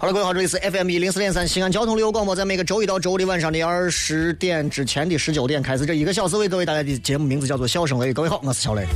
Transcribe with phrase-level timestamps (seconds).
[0.00, 8.10] 好了，各位好，这里是 FM 一零四点三西安交通旅游广播，在每个周一到周五的晚上的二十点之前的十九点开始，这一个小时为各位带来的节目名字叫做《笑声雷》。
[8.14, 8.86] 各位好，我是小雷。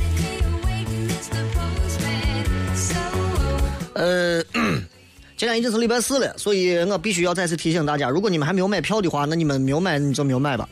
[3.95, 4.41] 呃，
[5.35, 10.69] 今天已经是礼拜四了，所以我必须要再次提醒大家，如果你们还没有买票的话，那你们没有买你就没有买吧。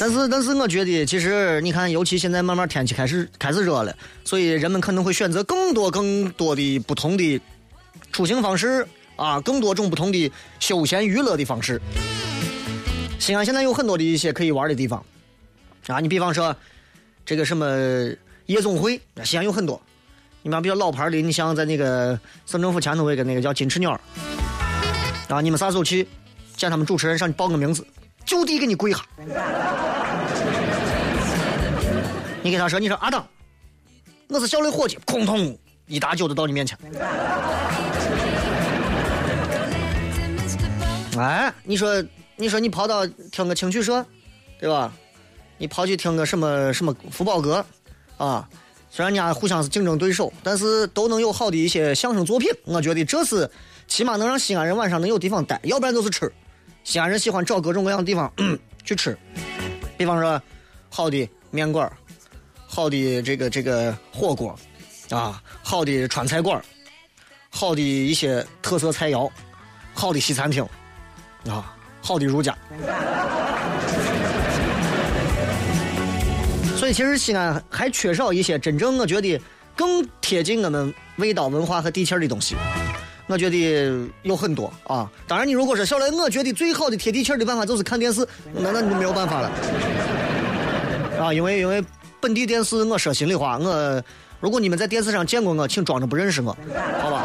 [0.00, 3.92] 但是但是我觉得，其实你看，尤其现在慢慢天气开始开始热了，
[4.24, 7.40] 所以人们可能会选择更多更多的不同的
[8.12, 11.80] 出行方式啊，更多种不同的休闲娱乐的方式。
[13.18, 15.04] 西安现在有很多的一些可以玩的地方
[15.88, 16.54] 啊，你比方说
[17.26, 17.66] 这个什么
[18.46, 19.80] 夜总会，西安有很多。
[20.42, 24.00] 你们比较老牌的，你像在那个省政府前头有个那个叫金翅鸟
[25.28, 26.06] 啊，你们啥时候去
[26.56, 27.84] 见他们主持人上去报个名字，
[28.24, 29.04] 就地给你跪下。
[32.42, 33.26] 你给他说，你说阿当，
[34.28, 35.56] 我是小雷伙计，空通
[35.86, 36.78] 一大酒就到你面前。
[41.18, 42.02] 哎，你说，
[42.36, 44.04] 你说你跑到听个青曲社，
[44.60, 44.92] 对吧？
[45.56, 47.64] 你跑去听个什么什么福宝阁，
[48.16, 48.48] 啊，
[48.88, 52.48] 虽然人家互相是竞争对手，但是都能有好的一些相声作品。
[52.64, 53.50] 我觉得这是
[53.88, 56.32] 起码能让西安人晚上能有地方待，要不然就是吃。
[56.84, 58.32] 西安人喜欢找各种各样的地方
[58.84, 59.18] 去吃，
[59.96, 60.40] 比方说
[60.88, 61.90] 好的面馆
[62.70, 64.54] 好的这个这个火锅，
[65.10, 66.62] 啊，好的川菜馆
[67.50, 69.28] 好的一些特色菜肴，
[69.94, 70.62] 好的西餐厅，
[71.48, 72.56] 啊，好的如家。
[76.76, 79.40] 所以其实西安还缺少一些真正我觉得
[79.74, 82.54] 更贴近我们味道文化和地气儿的东西。
[83.26, 89.50] 我觉得有很多啊，当然你如果说小雷，我觉得最好的贴地气儿的办法就是看电视，那那你就没有办法了，
[91.20, 91.82] 啊，因为因为
[92.20, 94.02] 本地电视，我说心里话，我
[94.40, 96.56] 如果你们在电视上见过我，请装着不认识我，
[97.00, 97.24] 好吧？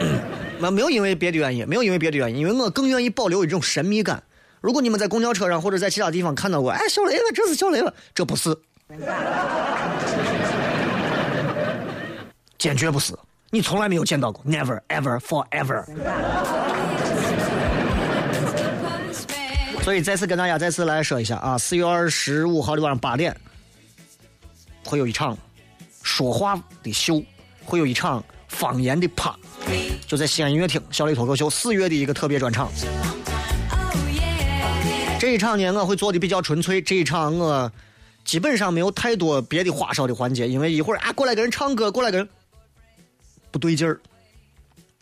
[0.58, 4.22] 那没有因为别的原因，没有因为别的原因，因为我更愿意保留一种神秘感。
[4.60, 8.56] 如果你们在公交车上或者在其他地方看到过，哎，小雷了，这是小雷了，这不是，
[12.56, 13.12] 坚决不是。
[13.50, 15.84] 你从来没有见到过，never ever forever。
[19.84, 23.36] 所以再次跟大家再次来说一下啊，四月二十五号的晚上八点，
[24.82, 25.36] 会有一场
[26.02, 27.22] 说话的秀，
[27.62, 29.38] 会有一场方言的趴，
[30.06, 32.72] 就在西安音乐厅小雷脱口秀四月的一个特别专场。
[35.20, 37.70] 这一场呢，我会做的比较纯粹，这一场我
[38.24, 42.26] 基本上没有太多别的花哨的环节，因为一会儿啊过来个人唱歌，过来个人。
[43.50, 44.00] 不对劲儿，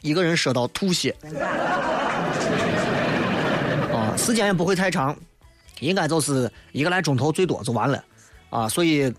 [0.00, 1.14] 一个人说到吐血，
[4.16, 5.16] 时间也不会太长，
[5.80, 8.04] 应该就是一个来钟头最多就完了，
[8.50, 9.12] 啊，所以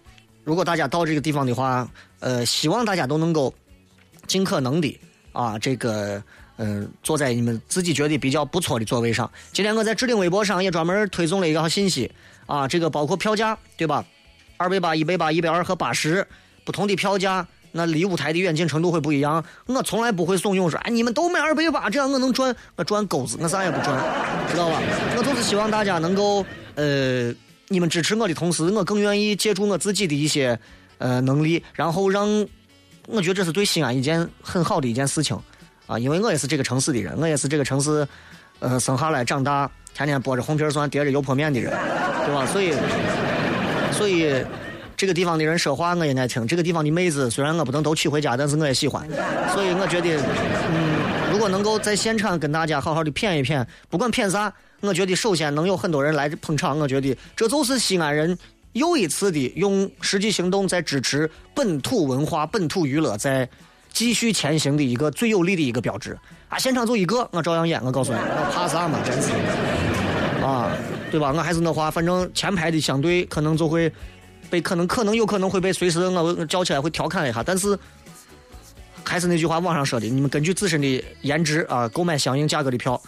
[0.43, 1.87] 如果大家到这个地方的话，
[2.19, 3.53] 呃，希望大家都能够
[4.27, 4.99] 尽可能的
[5.31, 6.21] 啊，这个
[6.57, 9.29] 嗯，坐在你们自己觉得比较不错的座位上。
[9.51, 12.11] 今天我在置顶微博上也专门推送了一个信息，
[12.45, 14.05] 啊，这个包括票价，对吧？
[14.57, 16.25] 二百八、一百八、一百二和八十
[16.63, 17.45] 不同的票价。
[17.75, 19.43] 那离舞台的远近程度会不一样。
[19.65, 23.99] 我从来不会怂恿说，哎，你们都买二百八，这样我能赚，我赚钩子，我啥也不赚，
[24.49, 24.79] 知道吧？
[25.17, 27.33] 我就是希望大家能够，呃，
[27.69, 30.57] 你们支持我的同时，我更愿意借助我自己的一些，
[30.99, 32.29] 呃，能力，然后让，
[33.07, 35.35] 我觉得这是对西安一件很好的一件事情，
[35.87, 38.07] 啊，因为我也是这个城市的人，我也是这个城市，
[38.59, 41.73] 呃，生下来长大，天天剥着红皮蒜，叠着油泼面的人，
[42.23, 42.45] 对吧？
[42.45, 42.73] 所以，
[43.91, 44.45] 所以。
[45.03, 49.05] 这个地方的人说话我也爱听，这个地方的妹子虽然我不能都娶回家，但是我也喜欢。
[49.53, 50.15] 所以我觉得，
[50.71, 58.37] 嗯，如果能够在现场跟大家好好的谝一谝，不管谝啥，我觉得首先能有很多人来捧场，我觉得这就是西安人
[58.71, 63.45] 又一次的用实际行动在支持本土文化、本土娱乐在
[63.91, 66.17] 继续前行的一个最有力的一个标志。
[66.47, 69.31] 啊，现场就一个，我照样演，我告诉你，我怕啥嘛，真是。
[70.41, 70.71] 啊，
[71.11, 71.33] 对吧？
[71.35, 73.91] 我还是那话，反正前排的相对可能就会
[74.53, 77.75] 被可能可能有可能会被随时我叫起来会调侃一下，但是
[79.03, 83.01] 还是那句话，网上说的，你们根据自身的颜值啊购买相应价格的票。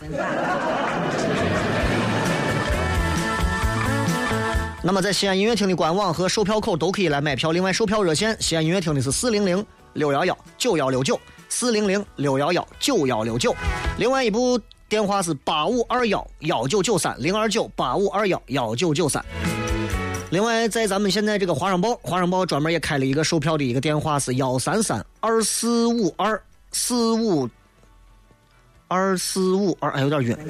[4.82, 7.52] 那么在西安音乐厅的官网和售票口都可以来买票。
[7.52, 9.64] 另外，售票热线西安音乐厅的是四零零
[9.94, 13.56] 六幺幺九幺六九四零零六幺幺九幺六九。
[14.00, 14.60] 另外一部
[14.90, 19.24] 电话是八五二幺幺九九三零二九八五二幺幺九九三。
[20.36, 26.44] 另外，在咱们现在这个华商报，华商报专门也开了一个售票的一个电话是幺三三二四五二
[26.74, 27.50] 四五
[28.90, 30.38] 二四五二，哎，有点晕。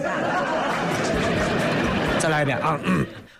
[2.20, 2.82] 再来一遍啊！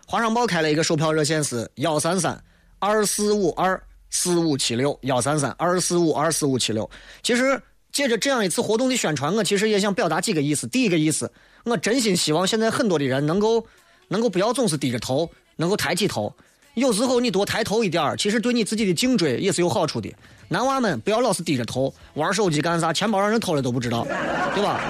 [0.06, 2.40] 华商报开了一个售票热线是幺三三
[2.78, 3.82] 二四五二
[4.12, 6.88] 四五七六幺三三二四五二四五七六。
[7.24, 7.60] 其实
[7.92, 10.68] 借着这样一次活动的宣传，我其实也想表达几个意思。
[10.68, 11.32] 第一个意思，
[11.64, 13.66] 我真心希望现在很多的人能够
[14.10, 16.34] 能够不要总是低着头，能够抬起头。
[16.74, 20.14] 有时候你多抬头一点儿，其实对你自己的颈椎也是有好处的。
[20.50, 24.06] 男娃们不要老是低着头玩手机干啥，钱包让人偷了都不知道，
[24.54, 24.82] 对吧？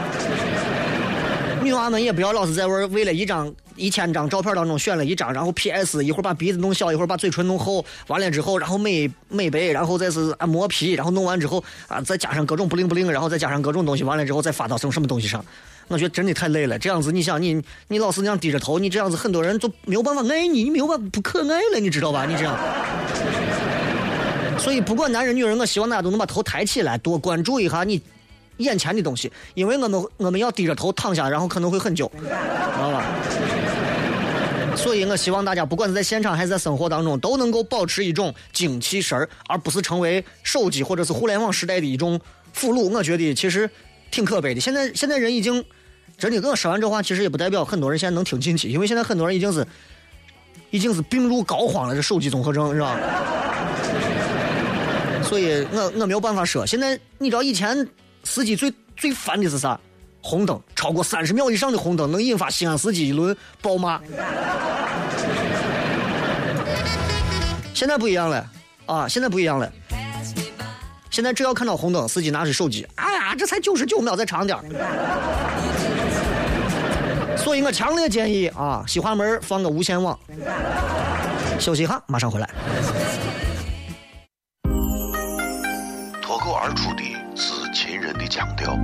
[1.64, 15.44] 女娃们也不要老是在玩，为了一张一千张照片当中选了一张，然后 PS 一会儿把鼻子弄小，一会儿把嘴唇弄厚，完了之后，然后美美白，然后再是啊磨皮，然后弄完之后啊再加上各种不灵不灵，然后再加上各种东西，完了之后再发到什么什么东西上。
[15.88, 22.26] 我觉得真的太累了，这样子你想你你老是那样低着头，你这样子很多人就没有办法爱你，你没有办法不可爱了，你知道吧？
[22.26, 22.58] 你这样。
[24.58, 28.02] 所以不管男人女人，我希望大家都能把头抬起来，多关注一下你
[28.58, 33.06] 眼前的东西，因为我们我们要低着头躺下，然后可能会很久，知道吧？
[34.76, 42.20] 所以我希望大家不管是在现场还是在生活当中，都能够保持一种精气神儿，而不是成为手机或者是互联网时代的一种
[42.52, 42.90] 俘虏。
[42.90, 43.70] 我觉得其实
[44.12, 44.60] 挺可悲的。
[44.60, 45.64] 现在现在人已经
[46.18, 49.66] 真的，跟我说完这话，其实也不代表很多人现在能听进去，因为现在很多人已经是
[50.72, 52.98] 已经是病入膏肓了，这手机综合症是吧？
[55.24, 56.66] 所以我我没有办法说。
[56.66, 57.88] 现在你知道以前
[58.24, 59.80] 司机最最烦的是啥？
[60.22, 64.02] 红灯超过三十秒以上的红灯能引发西安司机一轮暴骂。
[67.74, 68.50] 现在不一样了
[68.88, 69.08] 啊！
[69.08, 69.72] 现在不一样了。
[71.12, 74.58] 现在只要看到红灯，司机拿起手机，哎呀，这才九十九秒，再长点。
[77.56, 80.20] 所以我强烈建议啊，西华门放个无线网。
[81.58, 82.50] 休息一下，马上回来。
[86.22, 87.04] 脱口而出的
[87.34, 88.78] 是秦人的腔调，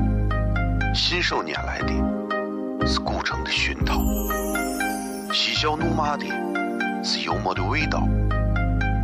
[0.95, 3.99] 信手拈来的是古城的熏陶，
[5.33, 6.25] 嬉笑怒骂的
[7.03, 8.07] 是幽默的味道，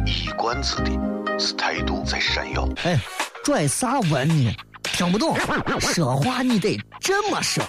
[0.05, 0.91] 一冠子的
[1.37, 2.65] 是态度在闪耀。
[2.85, 2.97] 哎，
[3.43, 4.55] 拽啥文呢？
[4.81, 5.37] 听不懂，
[5.81, 7.61] 说话你得这么说。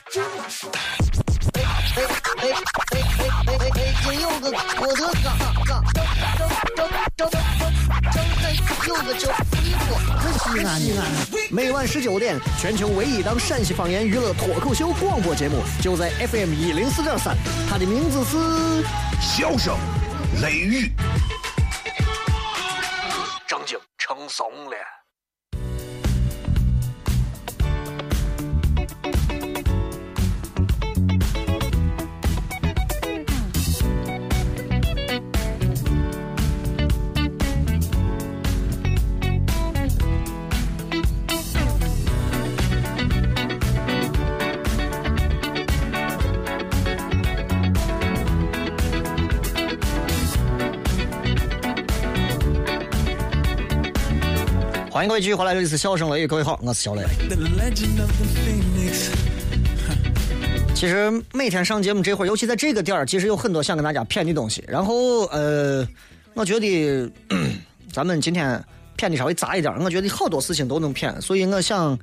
[1.78, 2.02] 哎哎
[2.38, 2.50] 哎
[2.88, 3.94] 哎哎哎哎！
[4.02, 5.26] 今有个我的嘎
[5.64, 5.96] 嘎，张
[6.36, 6.40] 张
[6.76, 7.38] 张张张张
[8.88, 11.00] 有个叫你我，可西安西安。
[11.50, 17.36] 每晚十九点，全球唯一档陕西方言娱乐脱口秀广播节目，就在 FM 一零四点三，
[17.70, 18.84] 它的名字是。
[19.20, 19.76] 笑声
[20.42, 20.92] 雷雨，
[23.46, 24.97] 正经称怂了。
[54.98, 57.04] 欢迎各位继续回来，这里是笑声雷雨，各位好，我是小雷。
[60.74, 64.64] 其实每天上节目这会儿，尤其在这个点儿，其实有很多想跟大家骗的东西。
[64.66, 65.86] 然后呃，
[66.34, 67.12] 我觉得
[67.92, 68.60] 咱们今天
[68.96, 71.96] 骗的稍微杂一点儿，我觉得好多事情都能骗，所以我想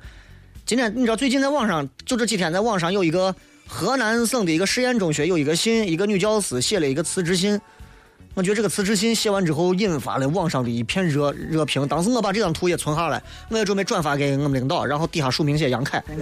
[0.64, 3.36] 今天你知道最近在网上就这几天在网上有一个
[3.66, 7.60] 河南省的一个实验中学有一个信，一个女教师写了一个辞职信。
[8.36, 11.88] 我觉得这个辞职信写完之后，引发了网上的一片热热评。
[11.88, 16.04] 当时我把这张图也存下来，我也准备转发给我们领导，然后底下署名写杨凯。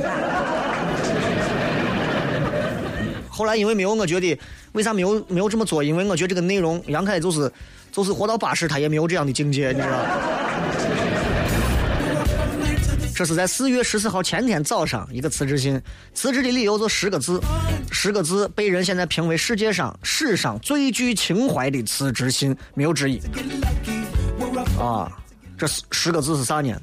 [3.28, 4.38] 后来因为没有，我觉得
[4.74, 5.82] 为啥没有没有这么做？
[5.82, 7.50] 因为我觉得这个内容杨凯就是
[7.90, 9.88] 就是活到八十，他也没有这样的境界，你知道？
[13.14, 15.80] 这是在四月十四号前天早上一个辞职信，
[16.14, 17.40] 辞职的理由就十个字，
[17.92, 23.20] 十个字被人现在评为世界上史上最具情怀的辞职信，没有之一。
[24.80, 25.10] 啊，
[25.56, 26.76] 这十十个字是啥呢？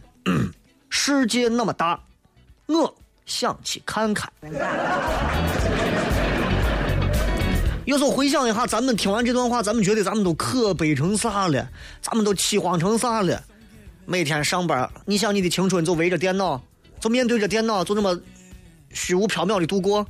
[0.89, 2.00] 世界那么大，
[2.67, 2.95] 我
[3.25, 4.31] 想去看看。
[7.83, 11.67] 有时候回想一下，咱们听完这段话，咱们觉得咱们都可悲成啥了？
[12.01, 13.43] 咱们都凄惶成啥了？
[14.05, 16.62] 每天上班，你想你的青春就围着电脑，
[17.00, 18.20] 就面对着电脑，就这么
[18.91, 20.05] 虚无缥缈的度过，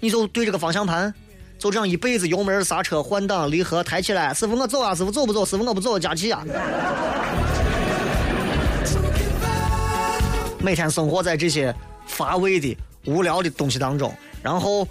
[0.00, 1.12] 你就对着个方向盘，
[1.58, 4.34] 就这样一辈子油门、刹车、换挡、离合、抬起来。
[4.34, 5.44] 师傅我走啊，师傅走不走？
[5.44, 6.44] 师傅我不走，加气啊！
[10.60, 11.74] 每天生活在这些
[12.06, 14.86] 乏味的、无聊的东西当中，然后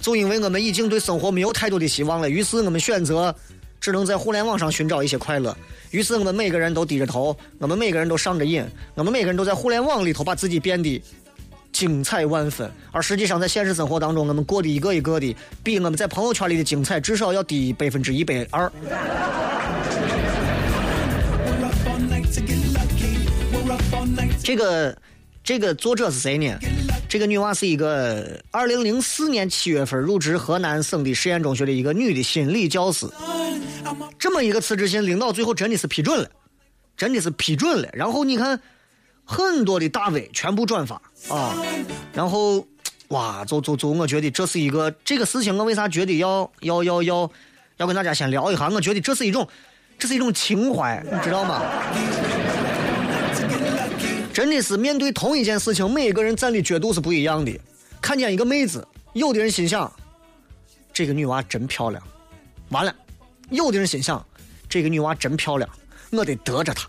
[0.00, 3.34] 就因为我们已经对生活没有太多的希望了，于是我们选择
[3.82, 5.54] 只能在互联网上寻找一些快乐。
[5.90, 11.02] 于是我们每个人都低着头，我们每个人都上着瘾，我们每个人都在互联网里头把自己变得
[11.72, 18.70] 精彩万分，而实际上在现实生活当中，我们过的一个一个的比我们在朋友圈里的精彩至少要低百分之一百二。
[24.44, 24.96] 这个
[25.42, 26.56] 这个作者是谁呢？
[27.12, 33.06] 这个女娃是一个二零零四年七月份入职河南省的实验中学的一个女的心理教师。
[34.18, 36.30] 这么一个辞职信，领导最后真的是批准了，
[36.96, 37.88] 真的是批准了。
[37.92, 38.58] 然后你看，
[39.26, 40.94] 很多的大 V 全部转发
[41.28, 41.54] 啊，
[42.14, 42.66] 然后
[43.08, 47.30] 哇，就就就，我觉得这是一个这个事情，我为啥觉得要要要要
[47.76, 48.70] 要跟大家先聊一下？
[48.70, 49.46] 我觉得这是一种
[49.98, 51.60] 这是一种情怀，你知道吗？
[54.32, 57.52] 真的是面对同一件事情，每一个人站的角度是不一样的。
[58.00, 59.92] 看见一个妹子，有的人心想，
[60.92, 62.02] 这个女娃真漂亮，
[62.70, 62.90] 完了；
[63.50, 64.24] 有的人心想，
[64.70, 65.68] 这个女娃真漂亮，
[66.10, 66.88] 我得得着她；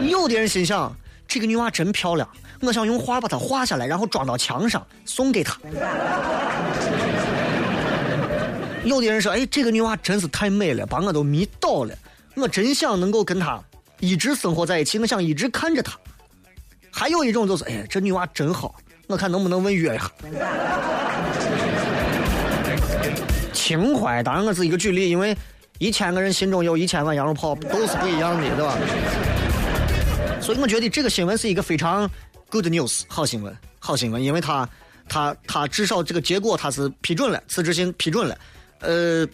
[0.00, 0.96] 有的人心想，
[1.26, 2.28] 这个女娃真漂亮，
[2.60, 5.58] 我想用画把她画下来，然后装到墙上送给她。
[8.84, 11.92] 有的人说，哎，这个女娃真是太美了，把我都迷倒了，
[12.36, 13.60] 我真想能够跟她。
[14.04, 15.98] 一直生活在一起，我想一直看着她。
[16.90, 18.74] 还有一种就是，哎，这女娃真好，
[19.06, 20.12] 我看能不能问约一下。
[23.52, 25.34] 情怀，当然我是一个举例，因为
[25.78, 28.76] 一千个人心中有一千万羊肉泡，都是不一样的，对吧？
[30.40, 32.08] 所以我觉得这个新闻是一个非常
[32.50, 34.68] good news，好新闻，好新闻，因为他，
[35.08, 38.38] 他，他至少这个结果他是批准了，辞职信批准了，
[38.80, 39.26] 呃。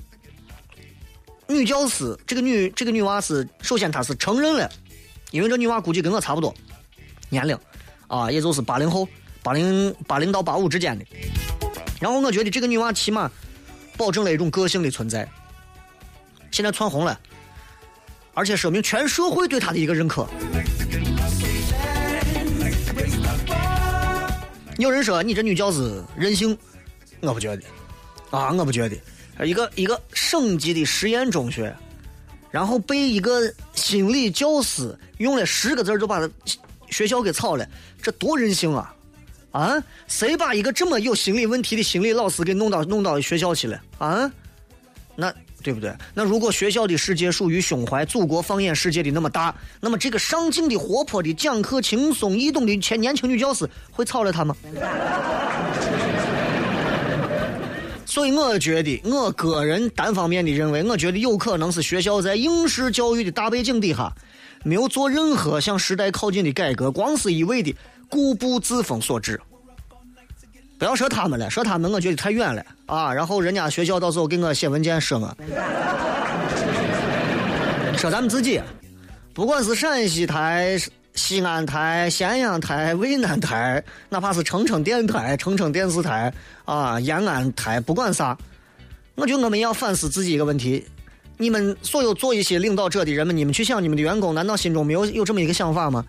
[1.50, 4.70] 女教师，这个女这个女娃是，首先她是承认了，
[5.30, 6.54] 因为这女娃估计跟我差不多
[7.28, 7.58] 年龄，
[8.08, 9.08] 啊，也就是八零后，
[9.42, 11.04] 八零八零到八五之间的。
[12.00, 13.30] 然后我觉得这个女娃起码
[13.96, 15.28] 保证了一种个性的存在，
[16.50, 17.18] 现在窜红了，
[18.34, 20.26] 而且说明全社会对她的一个认可。
[24.78, 26.56] 有人说你这女教师任性，
[27.20, 27.62] 我不觉得，
[28.30, 28.96] 啊，我不觉得。
[29.44, 31.74] 一个一个省级的实验中学，
[32.50, 33.40] 然后被一个
[33.74, 36.30] 心理教师用了十个字就把他
[36.90, 37.66] 学校给炒了，
[38.02, 38.94] 这多任性啊！
[39.52, 43.80] 啊，谁把一个这么有心理问题的心理老师给弄到弄到学校去了？
[43.98, 44.30] 啊，
[45.16, 45.32] 那
[45.62, 45.92] 对不对？
[46.14, 54.56] 那如果学校的世界属于胸怀祖国放眼世界的那么大，那么这个上进的、活泼的、讲课轻松易懂的前年轻女教师会炒了他吗？
[58.10, 64.12] 所以我觉得，我个人单方面的认为，我觉得有可能是学校在应试教育的大背景底下，
[64.64, 67.72] 没有做任何向时代靠近的改革，光是一味的
[68.08, 69.40] 固步自封所致。
[70.76, 73.14] 不要说他们了，说他们我觉得太远了啊！
[73.14, 75.36] 然后人家学校到时候给我写文件说我，
[77.96, 78.60] 说咱们自己，
[79.32, 80.76] 不管是陕西台。
[81.14, 86.32] 西安台、咸阳台、渭南台，哪怕是澄城电台、 澄城电视台
[86.64, 88.36] 啊，延安台，不管啥，
[89.16, 90.86] 我觉得我们要反思自己一个问题：
[91.36, 96.04] 你们所有做一些领导者的人们，你们去想你们的员工，难道心中没有有这么一个想法吗？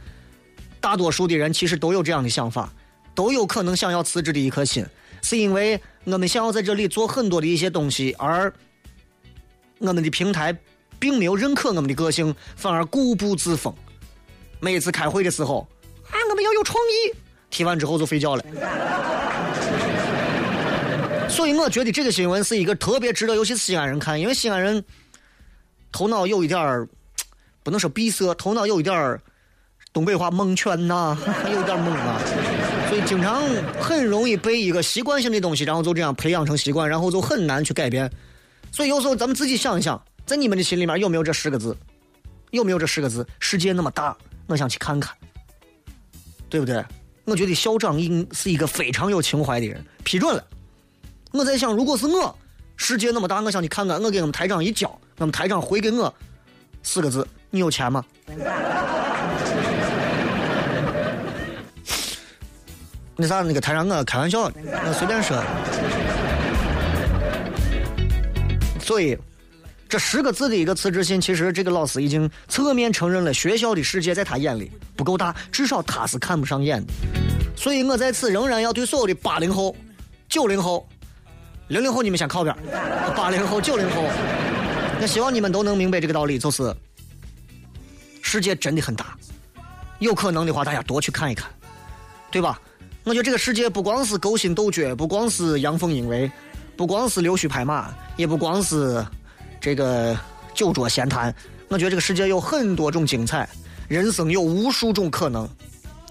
[0.80, 2.72] 大多数的人其实都有这样的想法，
[3.14, 4.86] 都有可能想要辞职的一颗心，
[5.22, 8.52] 是因为我们想要在这里做很多的一些东西，而
[9.80, 10.56] 我们的平台
[11.00, 13.74] 并没有认可我们的个性，反而固步自封。
[14.62, 15.68] 每次开会的时候，
[16.10, 17.14] 啊，我们要有创意。
[17.50, 18.44] 提完之后就睡觉了。
[21.28, 24.82] 所以我觉得这个新闻是一个特别值得，尤其是西安人看，因为西安人
[25.92, 26.88] 头脑有一点儿，
[27.64, 29.20] 不能说闭塞，头脑有一点儿
[29.92, 31.18] 东北话蒙圈呐，
[31.52, 32.22] 有点懵啊。
[32.88, 33.44] 所以经常
[33.80, 38.10] 很容易被一个习惯性的东西，然后就这样培养成习惯，然后就很难去改变。
[38.72, 41.76] 所以有时候咱们自己想一想，在你们的心里面有没有这十个字？
[42.52, 43.26] 有没有这十个字？
[43.40, 44.16] 世界那么大，
[44.52, 45.16] 我想去看看，
[46.50, 46.84] 对不对？
[47.24, 50.44] 我觉得校长应是一个非常有情怀的人，批准了。
[51.32, 52.38] 我在想，如果是我，
[52.76, 56.14] 世界那么大，我想去看看，我给我们台长一交，我们台长回给我
[56.84, 58.04] 四个字：你有钱吗？
[63.16, 65.42] 那啥，那个台长，我开玩笑，我随便说。
[68.84, 69.18] 所以，
[69.92, 76.94] 这十个字的一个辞职信，其实这个老师已经侧面承认了学校的世界在他眼里不够大，至少他是看不上眼的。
[77.58, 79.76] 所以我在此仍然要对所有的八零后、
[80.30, 80.88] 九零后、
[81.68, 82.56] 零零后，你们先靠边；
[83.18, 84.02] 八零后、九零后，
[85.02, 86.74] 我希望你们都能明白这个道理，就是
[88.22, 89.18] 世界真的很大，
[90.00, 91.52] 有可能的话，大家多去看一看，
[92.32, 92.62] 对吧？
[93.04, 96.32] 我觉得这个世界不光是勾心斗角，不光是阳奉阴违，
[96.78, 99.06] 不光是溜须拍马，也不光是
[99.62, 100.18] 这个
[100.54, 101.34] 酒桌闲谈。
[101.70, 103.48] 我觉得这个世界有很多种精彩，
[103.88, 105.48] 人生有无数种可能。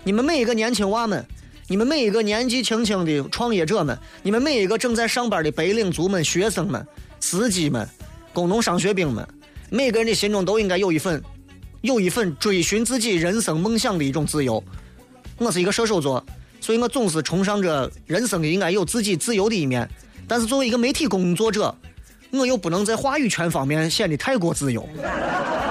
[0.02, 1.22] 你们每一个年轻娃们，
[1.68, 6.86] 你们每一个年纪轻轻的创业者们，你们每一个正在上班的白领族们、学生们、
[7.20, 7.86] 司机们、
[8.32, 9.28] 工农商学兵们，
[9.68, 11.22] 每个人的心中都应该有一份，
[11.82, 14.62] 有一份追寻自己人生梦想的一种自由。
[15.36, 16.24] 我是一个射手座，
[16.60, 19.86] 所以我总是崇尚着人生应该有自己自由的一面。
[20.26, 21.74] 但是作为一个媒体工作者，
[22.32, 24.88] 我又不能在话语权方面显得太过自由，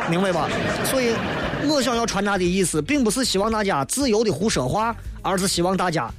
[0.10, 0.50] 明白吧？
[0.86, 1.14] 所以，
[1.68, 6.12] 我想要传达的意思，并不是希望大家自由的胡说话，而是希望大家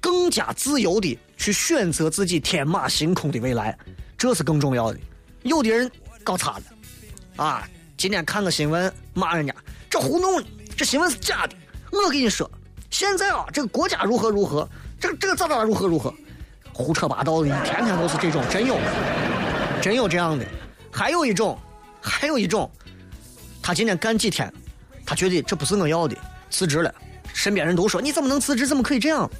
[0.00, 3.76] 更加自由的去选择自己天马行空的未来，
[4.16, 4.98] 这是更重要的。
[5.42, 5.90] 有的人
[6.22, 9.54] 搞差了，啊，今天看个新闻骂人家，
[9.90, 10.42] 这胡弄，
[10.76, 11.54] 这新闻是假的。
[11.92, 12.50] 我跟你说，
[12.90, 14.66] 现在啊，这个国家如何如何，
[14.98, 16.12] 这个这个咋咋如何如何，
[16.72, 18.76] 胡扯八道的，一天天都是这种，真有，
[19.84, 20.46] 真有这样的。
[20.90, 21.58] 还有一种，
[22.00, 22.70] 还有一种，
[23.60, 24.50] 他今天干几天，
[25.04, 26.16] 他觉得这不是我要的，
[26.48, 26.94] 辞职了。
[27.34, 29.30] 身边人都说你怎么能辞职，怎么可以这样？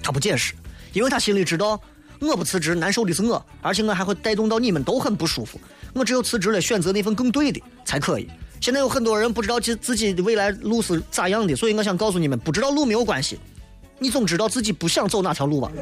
[0.00, 0.54] 他不解释，
[0.92, 1.80] 因为他心里知道，
[2.20, 5.60] 我不辞职难受的是我，而且我还会带动到你们都很不舒服。
[5.92, 8.30] 我只有辞职了，选择那份更对的才可以。
[8.60, 13.40] 现在有很多人不知道自自己的未来路是咋样的，所以我想告诉你们，不知道路没有关系，
[13.98, 15.72] 你总知道自己不想走哪条路吧？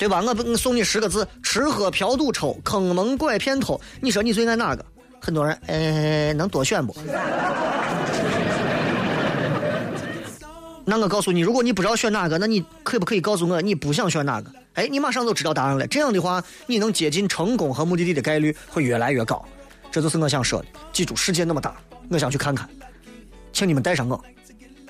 [0.00, 0.22] 对吧？
[0.26, 3.78] 我不我送你十个字：吃喝嫖赌抽，坑蒙拐骗偷。
[4.00, 4.82] 你说你最爱哪个？
[5.20, 6.96] 很多人，呃，能多选不？
[10.86, 14.50] 那我告诉你，如果你不知道选哪个，那你可不可以告诉我你不想选哪个？
[14.72, 15.86] 哎，你马上就知道答案了。
[15.86, 19.44] 这样的话，你能接近成功和目的地的概率会越来越高。
[19.92, 20.68] 这就是我想说的。
[20.94, 21.76] 记住，世界那么大，
[22.08, 22.66] 我想去看看，
[23.52, 24.18] 请你们带上我，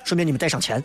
[0.05, 0.81] 顺便你们带上钱。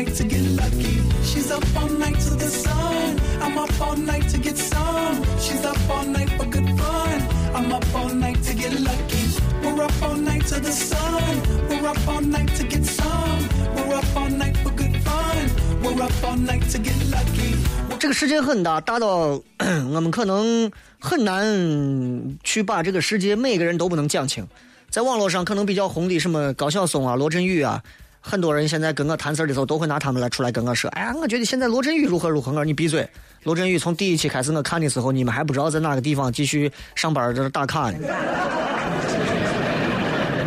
[0.00, 0.96] Night to get lucky.
[1.22, 3.20] She's up all night to the sun.
[3.42, 5.22] I'm up all night to get some.
[5.38, 7.20] She's up all night for good fun.
[7.54, 9.24] I'm up all night to get lucky.
[9.62, 11.42] We're up all night to the sun.
[11.68, 13.40] We're up all night to get some.
[13.76, 15.50] We're up all night for good fun.
[15.82, 17.56] We're up all night to get lucky.
[17.98, 24.46] 这个世界很大，大到我们可能很难去把这个世界每个人都不能讲清。
[24.88, 27.82] 在网络上可能比较红的什么高晓松啊、罗振宇啊，
[28.20, 33.08] 很多人现在跟我谈事儿的时候都会拿他们来出来跟我说：“哎呀，我觉得现在罗振宇如何如何。”我说你闭嘴！
[33.44, 37.98] 罗振宇从第一期开始我看的时候，你们还不知道在哪个地方继续上班在这打卡呢。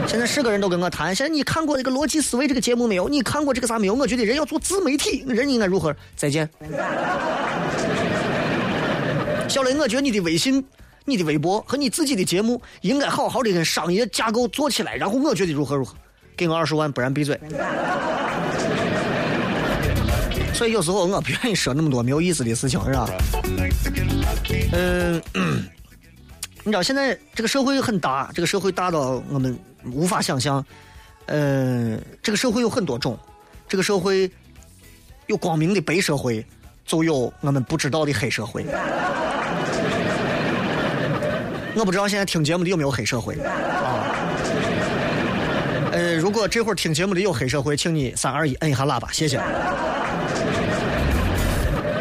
[0.08, 3.10] 现在是个人都跟我谈，现在你看过这个逻辑思维这个节目没有？
[3.10, 3.96] 你看过这个啥没有？
[3.96, 5.96] 我觉得人要做自媒体，人应该如何？
[6.16, 6.48] 再见。
[9.50, 10.64] 小雷，我觉得你的微信、
[11.06, 15.96] 你的微博和你自己的节目应该好好的跟商业架构做起来，然后我觉得如何如何，
[16.36, 17.39] 给我二十万，不然闭嘴。
[20.54, 23.10] 所以有时候我不愿意说那么多没有意思的事情，是吧？
[24.72, 25.22] 嗯，
[26.63, 29.58] 你知道现在这个社会很大，这个社会大到我们
[29.91, 30.63] 无法想象。
[31.26, 33.17] 嗯，这个社会有很多种，
[33.67, 34.30] 这个社会
[35.28, 36.46] 有光明的白社会，
[36.86, 38.65] 就有我们不知道的黑社会。
[41.76, 44.12] 我不知道现在听节目的有没有黑社会啊？
[46.24, 49.36] 如果这会儿听节目的有黑社会，请你三二一摁一下喇叭，谢谢。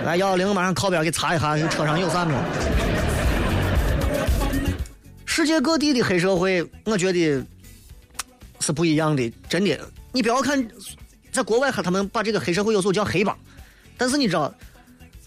[0.05, 2.39] 来幺幺零，马上靠边给查一下，车上有啥没有？
[5.27, 7.45] 世界各地的黑社会，我觉得
[8.61, 9.77] 是不一样的，真的。
[10.13, 10.65] 你不要看，
[11.33, 13.37] 在国外和他们把这个黑社会有时候叫黑帮，
[13.99, 14.55] 但是你知道，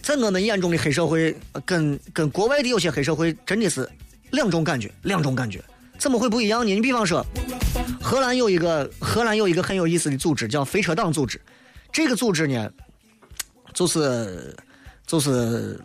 [0.02, 3.90] 在我们眼中的黑社会，跟跟国外的有些黑社会真的是
[4.32, 5.62] 两种感觉，两种感觉。
[5.98, 6.74] 怎么会不一样呢？
[6.74, 7.26] 你比方说，
[8.06, 11.42] 荷兰有一个荷兰有一个很有意思的组织叫飞车党组织，
[11.92, 12.72] 这个组织呢，
[13.74, 14.56] 就是
[15.08, 15.84] 就是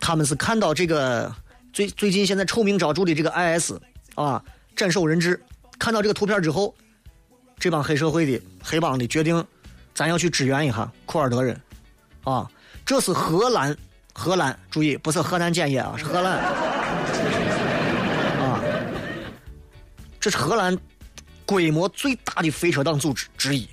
[0.00, 1.32] 他们是看到这个
[1.72, 3.74] 最最近现在臭名昭著的这个 IS
[4.16, 4.42] 啊
[4.74, 5.40] 斩首人质，
[5.78, 6.74] 看到这个图片之后，
[7.60, 9.46] 这帮黑社会的黑帮的决定，
[9.94, 11.56] 咱要去支援一下库尔德人。
[12.24, 12.50] 啊，
[12.84, 13.76] 这是荷兰
[14.12, 16.38] 荷兰，注意不是河南建业啊，是荷兰。
[18.40, 18.60] 啊，
[20.18, 20.76] 这是荷兰
[21.46, 23.66] 规模最大的飞车党组织之一。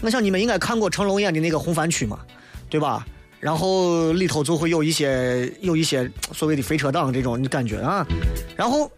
[0.00, 2.20] 我想你们应该看过成龙演的那个《红番区》嘛，
[2.70, 3.04] 对吧？
[3.40, 8.04] 然后里头就会有一些有一些所谓的飞车党这种感觉啊。
[8.56, 8.90] 然后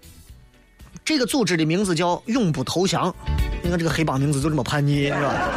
[1.05, 3.15] 这个组织的名字叫“永不投降”，
[3.63, 5.49] 你看这个黑帮名字就这么叛逆，是吧？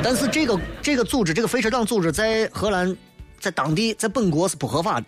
[0.02, 2.96] 但是这个这个组织，这个飞车党组织在荷兰，
[3.40, 5.06] 在当地，在本国是不合法的，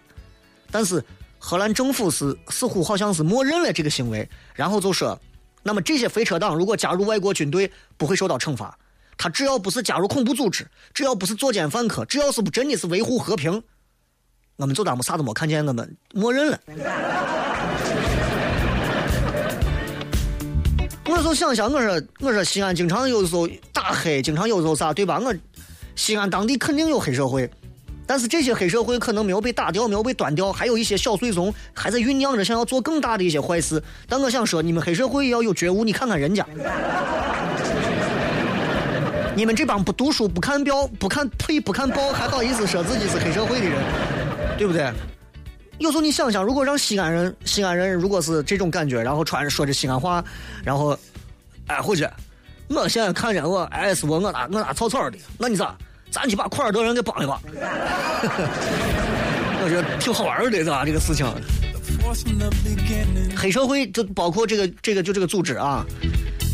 [0.71, 1.03] 但是
[1.49, 5.19] 荷兰政府是似乎好像是默认了这个行为，然后就说，
[5.63, 8.79] 那么这些飞车党如果加入外国军队，不会受到惩罚。
[9.17, 13.63] 他只要不是加入恐怖组织，只要不是作奸犯科，只要是不真的是维护和平，
[14.57, 16.61] 我们就当没啥都没看见，我们默认了。
[21.07, 25.19] 我就想想，我说我说西安经常有时候打黑，经常有时候啥，对吧？
[25.19, 25.35] 我
[25.97, 27.51] 西安当地肯定有黑社会，
[28.09, 33.81] 但是这些黑社会可能没有被打掉，没有被端掉，还有一些小碎怂还在酝酿着想要做更大的一些坏事。
[34.09, 36.47] 但我想说，你们黑社会也要有觉悟，你看看人家，
[39.37, 43.79] 你们这帮不读书、不看表、不看呸、不看报，还好意思说自己是黑社会的人，
[44.57, 44.91] 对不对？
[45.79, 50.25] 有时候你想想，如果让西安人，西安人如果是这种感觉，然后穿着说着西安话，
[50.65, 50.99] 然后，
[51.67, 52.09] 哎，伙计，
[52.69, 55.77] 我现在看见我 IS 我我打我打草草的，那你咋？
[56.11, 57.41] 咱去把库尔德人给帮一把。
[59.61, 60.85] 我觉得挺好玩的，对吧？
[60.85, 61.27] 这个事情，
[63.37, 65.85] 黑社会就包括这个这个就这个组织啊，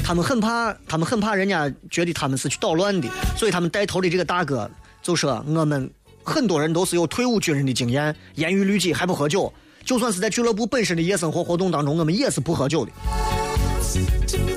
[0.02, 4.68] 他们很怕，他们很怕人家觉得他们是去捣乱的，所以他们带头的这个大哥
[5.02, 5.88] 就说我们
[6.24, 9.52] 很多人都是有退伍军人的经验，严于律己，还不喝酒。
[9.84, 12.92] 就算是在俱乐部本身的夜生活活动当中，我们也是不喝酒的。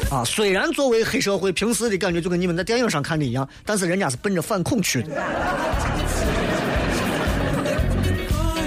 [0.09, 5.09] 啊，虽然作为黑社会，平时的感觉就跟你们在电影上看的一样，但是人家是奔着反恐去的。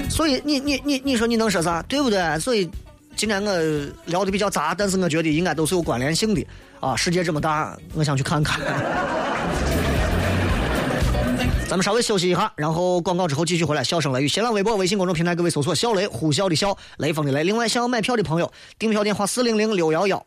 [0.09, 2.38] 所以你你你你说你能说啥，对不对？
[2.38, 2.70] 所以
[3.16, 3.50] 今天我
[4.06, 6.46] 聊的比较杂，但是我觉得应该都是有关联性的
[6.78, 6.94] 啊。
[6.94, 8.61] 世界这么大，我想去看看。
[11.68, 13.85] 咱们稍微休息一下，然后广告之后继续回来。
[13.85, 17.44] 笑声雷雨，新浪微博、微信公众平台，各位搜索“笑雷”，呼啸的笑，雷锋的雷。
[17.44, 20.26] 另外，想要买票的朋友，订票电话四零零六幺幺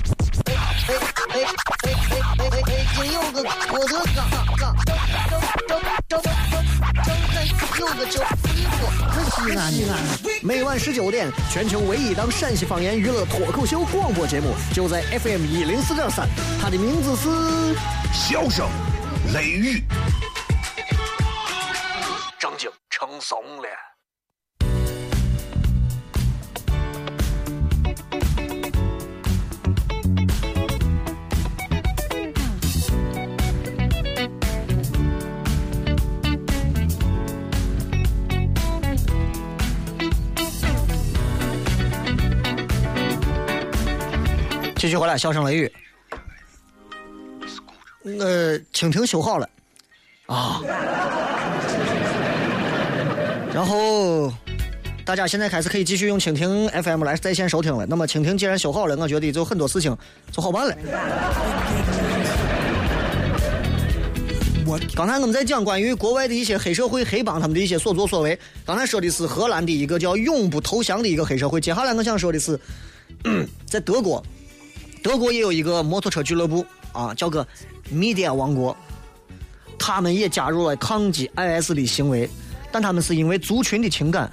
[0.91, 1.45] 哎哎哎
[1.83, 4.27] 哎哎哎哎，北京有个郭德纲，
[4.57, 4.89] 纲张
[5.69, 6.23] 张张张张
[7.79, 8.81] 有个叫李波，
[9.31, 9.71] 西安。
[10.43, 16.27] 每晚十九点，全球唯一档陕西方言娱乐脱口秀广播节目，就在 FM 一零四点三，
[16.61, 17.29] 它的名字是。
[18.13, 18.67] 笑声、
[19.33, 19.81] 雷雨，
[44.91, 45.71] 续回来，笑声雷雨。
[48.19, 49.49] 呃，蜻蜓修好了
[50.25, 50.61] 啊，
[53.53, 54.31] 然后
[55.05, 57.85] 大家现在开始可以继续用蜻蜓 FM 来在线收听了。
[57.85, 59.95] 那么蜻蜓既然修好了，我觉得就很多事情
[60.31, 60.75] 就好办了。
[64.65, 68.39] 我刚才我们在讲关于国外的一些黑社会、黑帮他们的一些所作所为。
[68.65, 71.59] 刚才说的是荷兰的一个叫“永不投降”的一个黑社会。
[71.59, 72.57] 接下来我想说的是，
[73.65, 74.23] 在德国，
[75.03, 77.45] 德国也有一个摩托车俱乐部啊，叫个
[77.89, 78.75] 米甸王国。
[79.77, 82.29] 他们也加入了抗击 IS 的行为，
[82.71, 84.31] 但他们是因为族群的情感，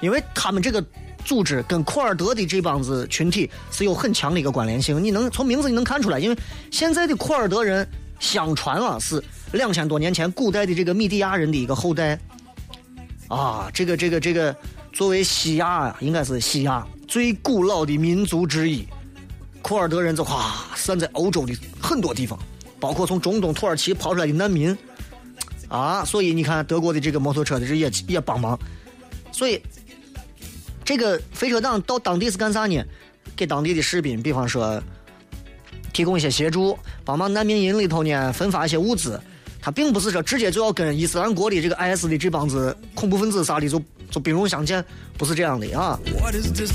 [0.00, 0.82] 因为他们这个
[1.26, 5.02] 组织跟库尔德的这帮子群体是有很强的一个关联性。
[5.02, 6.38] 你能从名字你能看出来，因为
[6.70, 7.86] 现在的库尔德人
[8.18, 12.18] 相传啊是两千多年前古代的这个米底亚人的一个后代。
[13.28, 14.56] 啊，这个这个这个，
[14.90, 18.88] 作为西亚啊，应该是西亚最古老的民族之一，
[19.62, 22.38] 库尔德人就哗散在欧洲的很多地方。
[22.80, 24.76] 包括从中东土耳其跑出来的难民，
[25.66, 28.56] 啊，所以你看德国的这个摩托车的这也也帮忙，
[29.32, 29.60] 所以
[30.84, 32.80] 这个飞车党到当地是干啥呢？
[33.34, 34.80] 给当地的士兵，比方说
[35.92, 39.20] 提供一些协助，帮忙难民营里头呢分发一些物资。
[39.60, 44.84] 他并不是说直接就要跟伊斯兰国的这个 IS 的这帮子恐怖分子啥的就就兵戎相见，
[45.16, 45.98] 不是这样的啊。
[46.16, 46.70] What is this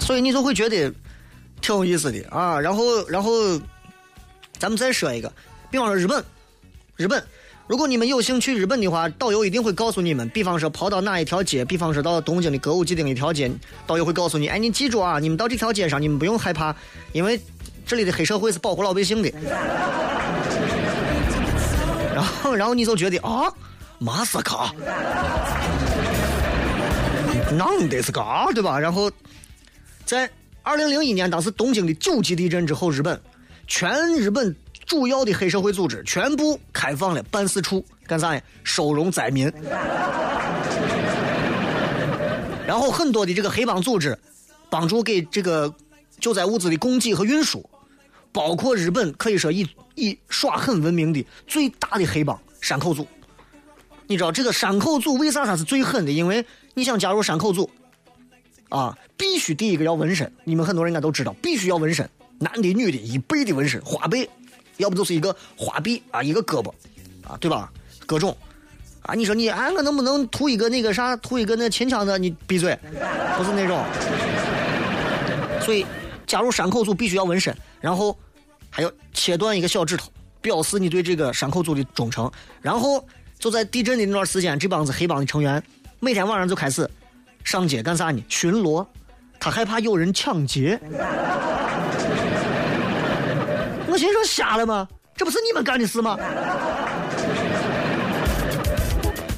[0.00, 0.92] 所以你就会觉得
[1.60, 2.60] 挺有意思的啊。
[2.60, 3.58] 然后，然后
[4.58, 5.32] 咱们再说一个，
[5.70, 6.24] 比方说日本，
[6.96, 7.22] 日本，
[7.66, 13.50] 如果你们有幸去日本的话，导游一定会告诉你们，比方说跑到哪一条街，比方说到东京的歌舞伎町一条街，
[13.86, 16.74] 导游会告诉你，哎，你记住啊，你们到这条街上，你们不用害怕，
[17.12, 17.40] 因为
[17.84, 19.30] 这里的黑社会是保护老百姓的。
[22.14, 23.52] 然后，然后你就觉得啊，
[23.98, 24.74] 马斯卡，
[27.52, 28.78] 那得是嘎，对吧？
[28.78, 29.10] 然后。
[30.04, 30.30] 在
[30.62, 33.20] 二零零一年，当时东京的九级地震之后，日本
[33.66, 34.54] 全日本
[34.86, 38.40] 主要的黑社会组织全部开放了办事处，干啥呀？
[38.62, 39.52] 收容灾民。
[42.68, 44.16] 然后很多的这个黑帮组织
[44.70, 45.74] 帮助给这个
[46.20, 47.68] 救灾物资的供给和运输，
[48.30, 53.04] 包括日本可以说以以耍狠闻名的最大的黑帮山口组。
[54.06, 56.12] 你知道这个山口组为啥它是最狠的？
[56.12, 57.68] 因为你想加入山口组，
[58.68, 64.28] 啊，必须第一个要纹身，你们很多人应该都知道，必须要纹身，男的女的一倍的纹身，花背，
[64.76, 66.70] 要不就是一个花臂啊，一个胳膊，
[67.26, 67.72] 啊，对吧？
[68.06, 68.36] 各种，
[69.02, 72.16] 啊，你说你啊，我能不能涂一个那个啥，涂一个那秦腔的？
[72.16, 72.78] 你闭嘴，
[73.36, 73.84] 不是那种。
[75.60, 75.84] 所以
[76.26, 78.16] 加入山口组必须要纹身，然后
[78.70, 80.08] 还要切断一个小指头，
[80.40, 82.30] 表示你对这个山口组的忠诚。
[82.62, 83.04] 然后
[83.38, 85.62] 就在地震的那段时间，这帮子黑帮的成员
[86.00, 86.88] 每天晚上就开始
[87.44, 88.22] 上街干啥呢？
[88.28, 88.86] 巡逻，
[89.38, 90.78] 他害怕有人抢劫。
[93.88, 94.88] 我心说瞎了吗？
[95.16, 96.18] 这不是你们干的事吗？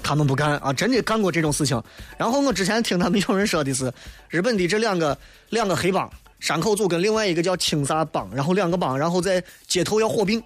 [0.02, 1.80] 他们不干啊，真的干过这种事情。
[2.16, 3.92] 然后我之前听他们有人说的是，
[4.28, 5.16] 日本的这两个
[5.50, 10.42] 两个黑帮，山口组跟另外一个叫青萨帮，然后两个帮，然后在街头要火并，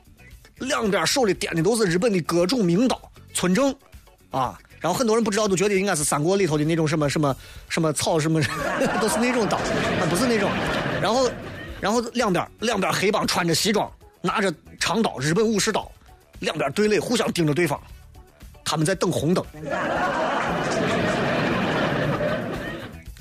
[0.59, 3.01] 两边手里掂的都是日本的各种名刀、
[3.33, 3.75] 村正，
[4.31, 7.35] 啊，然后很多人不知道，都觉得应该是三国里头的那种什么什么
[7.69, 8.41] 什么草什么，
[9.01, 10.51] 都是那种刀，啊，不是那种。
[11.01, 11.31] 然后，
[11.81, 13.91] 然后两边两边黑帮穿着西装，
[14.21, 15.91] 拿着长刀，日本武士刀，
[16.41, 17.81] 两边对垒，互相盯着对方。
[18.65, 19.45] 他们在等红灯。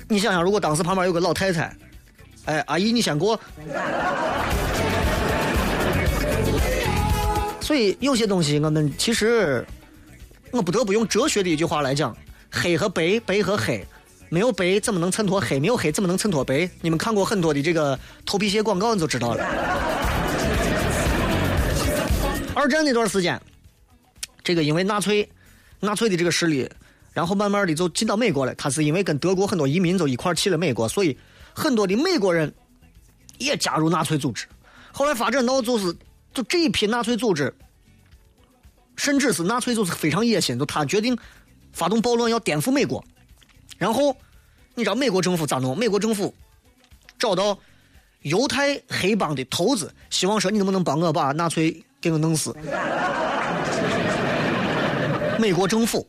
[0.08, 1.76] 你想想，如果当时旁边有个老太太，
[2.44, 3.38] 哎，阿姨你先过。
[7.60, 9.66] 所以有些东西我们其实，
[10.52, 12.14] 我不得不用哲学的一句话来讲：
[12.50, 13.84] 黑和白，白和黑，
[14.28, 15.58] 没有白怎么能衬托黑？
[15.58, 16.68] 没有黑怎么能衬托白？
[16.82, 19.42] 你们看过很多的这个头皮屑广告，你就知道了。
[22.54, 23.40] 二战那段时间，
[24.44, 25.26] 这个因为纳粹，
[25.80, 26.68] 纳粹的这个势力，
[27.14, 28.54] 然后慢慢的就进到美国了。
[28.56, 31.16] 他是因为跟德国很多移民就一块去了美国，所以
[31.54, 32.52] 很多的美国人
[33.38, 34.44] 也加入纳粹组织。
[34.92, 35.96] 后来发展到就是，
[36.34, 37.54] 就这一批纳粹组织，
[38.96, 41.16] 甚至是纳粹就是非常野心，就他决定
[41.72, 43.02] 发动暴乱要颠覆美国。
[43.78, 44.16] 然后
[44.74, 45.76] 你知道美国政府咋弄？
[45.78, 46.34] 美国政府
[47.18, 47.58] 找到
[48.20, 52.54] 犹太黑帮的头子，希望说你能不能帮我把纳粹给我弄死？
[55.38, 56.06] 美国政府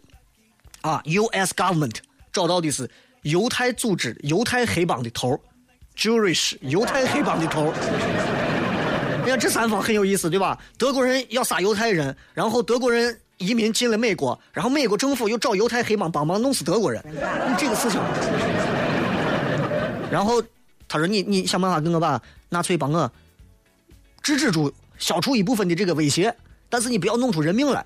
[0.82, 1.54] 啊，U.S.
[1.56, 1.96] government
[2.32, 2.90] 找到的是
[3.24, 5.40] 犹太组织、犹太黑帮的头
[5.98, 7.74] Jewish 犹太黑帮的头。
[9.24, 10.58] 你看这三方很有意思，对吧？
[10.78, 18.00] 德国人要杀犹太人，然后德国人移民进了美国，然后美国政府又找犹太黑帮帮忙弄死德国人，你这个事情。
[20.12, 20.44] 然后
[20.88, 23.10] 他说：“你你想办法给我把纳粹帮我
[24.22, 26.36] 制止住，消除一部分的这个威胁，
[26.70, 27.84] 但是你不要弄出人命来。”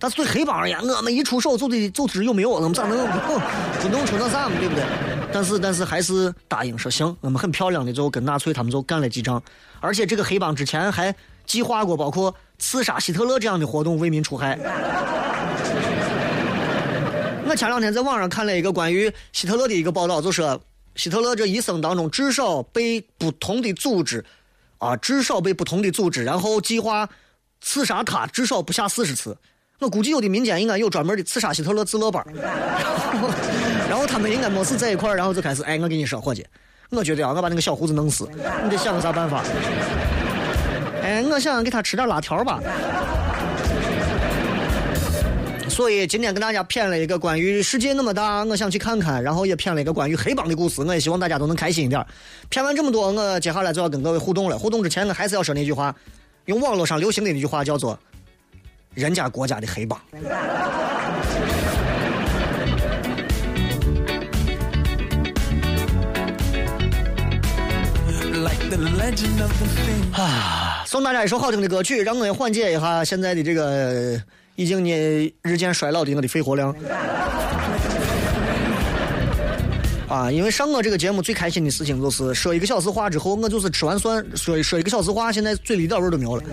[0.00, 4.84] 但是对黑帮而言，我们一出手就得就知有没有，我们咋能不弄出那啥嘛，对不对？
[5.32, 9.42] 但是但是还是答应说行，我们很漂亮的就跟纳粹他们就干了几仗，
[9.80, 11.14] 而且这个黑帮之前还
[11.46, 14.58] 计划过包括刺杀希特勒这样的活动，为民除害。
[17.46, 20.60] 我前两天在网上看了一个关于希特勒的一个报道，就说
[20.96, 24.24] 希特勒这一生当中至少被不同的组织，
[24.78, 27.08] 啊，至少被不同的组织，然后计划
[27.60, 29.36] 刺杀他至少不下四十次。
[29.78, 32.26] 我估计有的民间应该有专门的刺杀希特勒自乐班，
[33.98, 36.46] 然后他们应该没事在一块儿，然后就开始，哎，我跟你说，伙计，
[36.90, 38.28] 我觉得啊，我把那个小胡子弄死，
[38.62, 39.42] 你得想个啥办法？
[41.02, 42.60] 哎，我想给他吃点辣条吧。
[45.68, 50.80] 所以今天跟大家谝了一个关于世界那么大，我想去看看，然后也谝了一个关于黑帮的故事。
[50.82, 52.00] 我也希望大家都能开心一点。
[52.52, 54.56] 谝完这么多，我接下来就要跟各位互动了。
[54.56, 55.92] 互动之前，我还是要说那句话，
[56.44, 57.98] 用网络上流行的那句话叫做
[58.94, 60.00] “人家国家的黑帮”。
[70.12, 74.20] 啊，送大家一首好听的歌曲，让我也缓解一下现在的这个
[74.56, 74.90] 已经呢
[75.42, 76.74] 日渐衰老的我的肺活量。
[80.08, 86.42] 啊，因为上我这个节目最开心的事情就是说一个小时话之后，我就是吃完蒜说说一个小时话，现在嘴里一点味都没有了。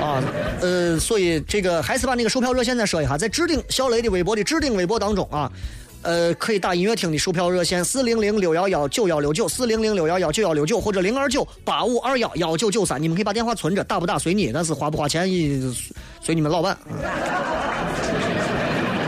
[0.00, 0.22] 啊，
[0.60, 5.50] 呃，所以这个还是把那个售票热线再说一下，在置顶小雷的微博的置顶微博当中啊，
[6.08, 15.60] 呃，可以打音乐厅的售票热线四零零六幺幺九幺六九四零零六幺幺九幺六九或者零二九八五二幺幺九九三，你们可以把电话存着，打不打随你，但是花不花钱一
[16.22, 16.74] 随你们老板。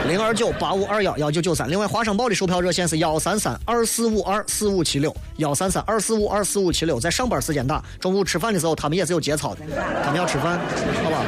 [0.07, 9.61] 零二九八五二幺幺九九三，另外华商报的售票热线是幺三三二四五二四五七六，幺三三二四五二四五七六，在上班时间打，中午吃饭的时候他们也是有节操的，
[10.05, 10.59] 他们要吃饭，
[11.03, 11.25] 好吧？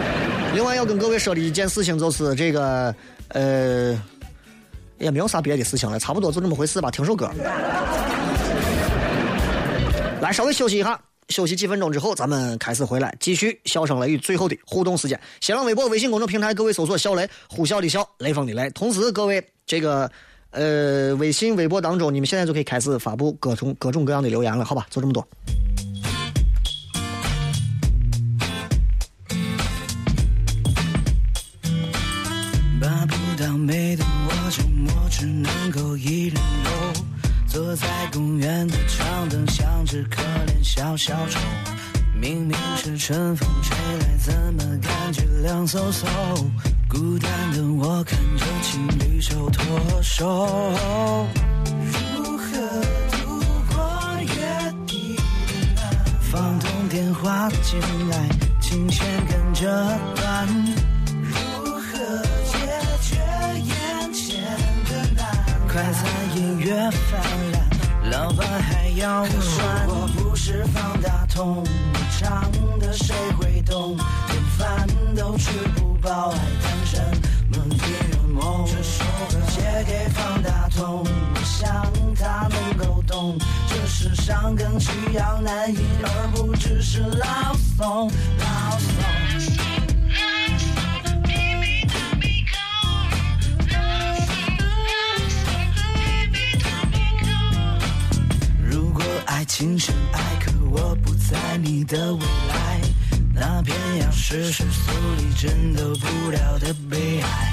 [0.54, 2.94] 另外要跟各位说的一件事情就是这个，
[3.28, 3.98] 呃，
[5.02, 6.90] 也没有啥别的事情了，差不多就这么回事吧。
[6.90, 7.28] 听首歌，
[10.20, 10.98] 来稍微休息一下。
[11.28, 15.18] 休息几分钟之后，咱们开始回来，继续笑声雷雨最后的互动时间。
[15.40, 18.68] 新浪微博、微信公众平台，各位搜索“笑雷”，呼啸的笑，雷锋的雷。
[18.70, 20.10] 同时，各位这个
[20.50, 24.86] 呃微信、微博当中，你们现在就可以开始发布各种各种各样的留言了，好吧？
[24.90, 25.26] 就这么多。
[32.80, 34.04] 办不到美的，
[34.52, 36.34] 周末只能够一人
[36.64, 36.70] 游。
[37.46, 41.40] 坐在公园的长凳，像只可怜小小虫。
[42.14, 46.04] 明明是春风吹来，怎么感觉凉飕飕？
[46.86, 50.46] 孤单的我看着情侣手拖手。
[52.14, 52.44] 如何
[53.10, 53.40] 度
[53.72, 55.80] 过月底的那？
[56.30, 58.28] 房东电话进来，
[58.60, 59.98] 琴弦跟着
[67.10, 67.20] 泛
[67.52, 73.96] 滥，老板还要可是我不是方大同，我唱的谁会懂？
[74.28, 77.00] 连饭都吃不饱，还单身，
[77.50, 77.76] 梦里
[78.12, 78.66] 有梦。
[78.66, 83.38] 这首歌写给方大同，我想他能够懂。
[83.68, 89.21] 这世上更需要男音，而不只是老宋，老宋。
[99.54, 102.80] 情深爱，可我不在你的未来，
[103.34, 107.52] 那偏要是世俗里挣得不了的悲哀。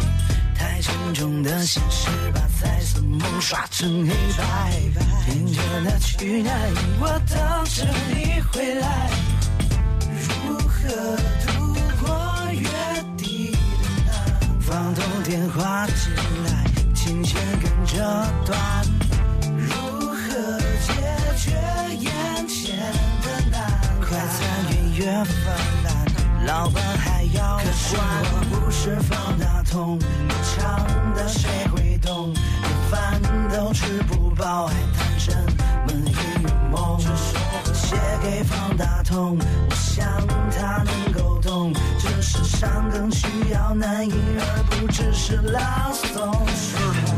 [0.56, 4.80] 太沉重的现实把彩色梦刷成黑白，
[5.26, 9.10] 听着那曲那音，我等着你回来。
[10.48, 12.70] 如何度过月
[13.18, 13.58] 底的
[14.08, 14.62] 那？
[14.62, 16.14] 放通电话进
[16.46, 16.64] 来，
[16.96, 18.89] 琴弦跟着断。
[26.60, 32.34] 老板还要可是我不是方大同，你唱的谁会懂？
[32.34, 35.34] 连饭都吃不饱还单身，
[35.88, 36.98] 梦里有梦。
[36.98, 40.06] 这首歌写给方大同，我想
[40.52, 41.72] 他能够懂。
[41.98, 47.09] 这世上更需要男音，而不只是老宋。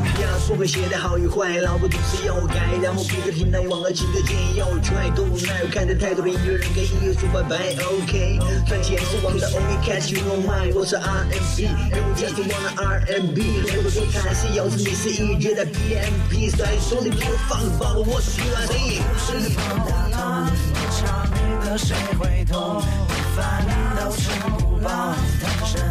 [0.42, 21.30] 不要说会写的好与坏，老不懂是要我改，然后给个平台忘了几个键要我 try 都无奈，我看着太多的音乐人给音乐说拜拜，OK，赚钱是王道，Only catch you on my，我是 R&B，人物 just wanna R&B，我的歌还是要是你是音乐的 PMP，虽然说你不会放爆我，我是 USA，是方大同，你唱
[21.66, 22.82] 的谁会懂？
[22.82, 23.64] 连饭
[23.96, 25.82] 都吃不饱，单身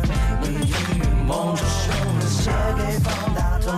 [0.40, 1.54] 梦里有梦。
[1.56, 1.86] 这首
[2.18, 3.72] 歌写给方大同，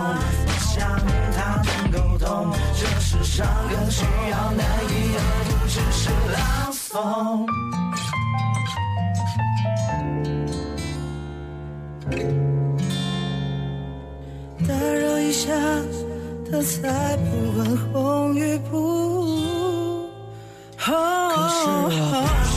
[2.75, 6.03] 这世上更需要男音，而不只是
[6.33, 6.37] 朗
[6.71, 6.87] 诵。
[14.67, 15.51] 打扰一下，
[16.49, 18.71] 他才不管红与不
[19.25, 20.09] 红。
[20.77, 20.91] 可
[21.49, 22.55] 是我不是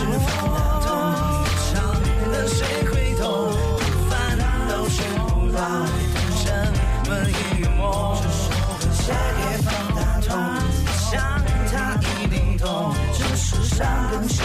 [13.77, 14.41] 世上更需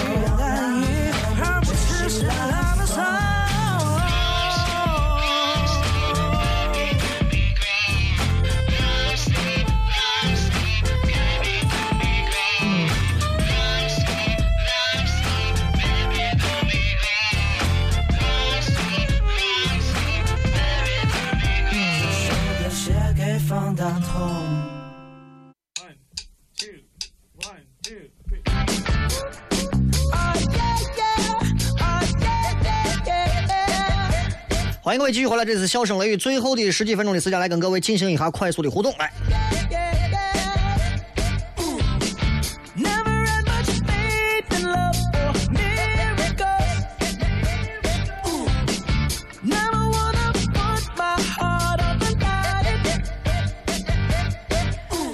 [34.91, 38.93] 欢迎各位继续回来，这次笑声雷雨最后的十几分钟的时间，来跟各位进行一下快速的互动。
[38.99, 39.09] 来.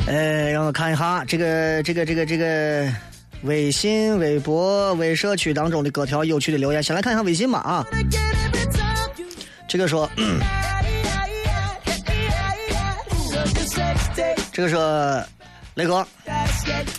[0.08, 2.92] 呃，让我看一下这个这个这个这个
[3.44, 6.82] 微信、微博、微社区当中的各条有趣的留言。
[6.82, 7.86] 先来看一下微信吧啊，
[9.68, 10.10] 这个说，
[14.54, 15.24] 这个说，
[15.76, 16.08] 雷哥，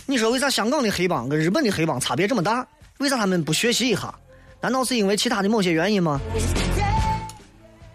[0.05, 2.65] 你说为啥香港的黑帮跟日本的黑帮差别这么大？
[2.99, 4.13] 为啥他们不学习一下？
[4.61, 6.19] 难道是因为其他的某些原因吗？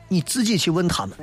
[0.08, 1.16] 你自己去问他们。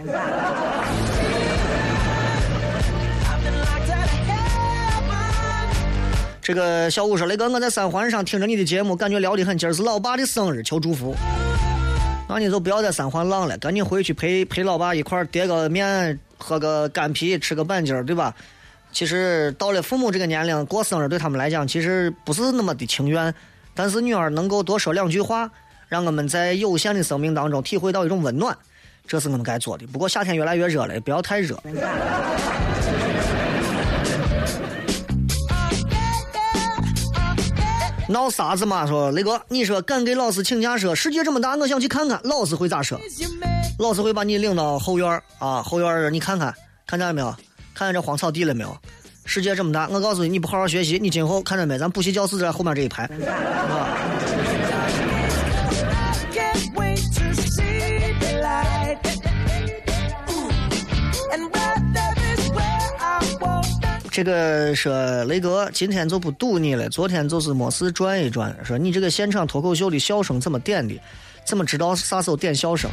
[6.42, 9.58] 这个小五说：“雷哥，我在三环上听着你的节目，感觉聊得很。
[9.58, 11.16] 今儿是老爸的生日，求祝福。
[12.34, 18.34] 那你就不要在三环浪了，赶紧回去陪陪老爸一块儿叠个面，喝个干啤，吃个板筋儿，对吧？
[18.94, 23.34] 其实到了父母这个年龄，过生日对他们来讲，其实不是那么的情愿。
[23.74, 25.52] 但是女儿能够多说两句话，
[25.90, 28.58] 让我们在有限的生命当中体会到一种温暖，
[29.06, 29.86] 这是我们该做的。
[29.88, 31.62] 不过夏天越来越热了，不要太热。
[38.12, 38.86] 闹啥子嘛？
[38.86, 43.00] 说雷哥，你说敢给老师请假说世界这么大，我想去看看，老师会咋说？
[43.80, 46.54] 老师会把你领到后院啊，后院你看看，
[46.86, 47.34] 看见了没有？
[47.74, 48.78] 看见这荒草地了没有？
[49.24, 51.78] 世界这么大，我告诉你，你不好好学习，你今后看见没？
[51.78, 53.98] 咱补习教室在后面这一排，啊，
[64.22, 70.94] 这个说雷哥今天就不堵你了，昨天就是没事转一转，说你这个现场脱口秀的笑声怎么点的？
[71.44, 72.88] 怎么知道啥时候点笑声？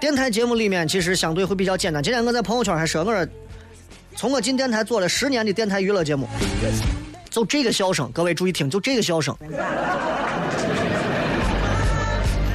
[0.00, 2.02] 电台节目里面其实相对会比较简单。
[2.02, 3.24] 今天我在朋友圈还说，我说
[4.16, 6.26] 从我进电台做了十年的电台娱乐节目，
[7.30, 9.32] 就这个笑声，各位注意听，就这个笑声。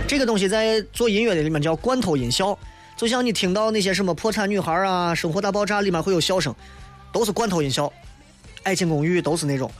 [0.05, 2.59] 这个东西在做音乐的里面叫罐头音效，
[2.97, 6.53] 就像你听到那些什么破产女孩啊、生活大爆炸里面会有笑声，
[7.13, 7.89] 都是罐头音效。
[8.69, 9.71] 爱情公寓都是那种，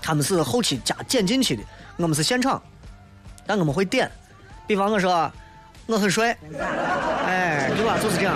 [0.00, 1.62] 他们是后期加剪进去的，
[1.98, 2.62] 我们是现场，
[3.46, 4.10] 但我们会点。
[4.66, 5.30] 比方我说
[5.84, 6.34] 我很帅，
[7.26, 7.98] 哎，对吧？
[8.02, 8.34] 就是这样。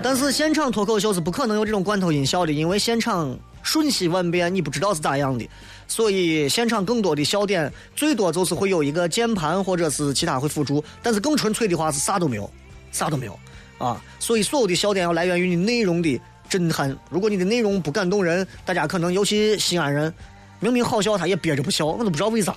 [0.00, 5.44] 但是现场脱口秀是不可能有这种罐头音效的，因为现场瞬息万变，你不知道是咋样的，
[5.88, 12.48] 所以现场更多的笑点最多就是会有一个键盘或者是其他会辅助，但是更纯粹的话是啥都没有，
[12.92, 13.36] 啥都没有
[13.78, 14.00] 啊。
[14.20, 16.96] 所以所有的笑点要来源于你内容的震撼。
[17.10, 20.12] 如果你的内容不感动人，大家可能尤其西安人，
[20.60, 22.54] 明明好笑他也憋着不笑，我都不知道为啥。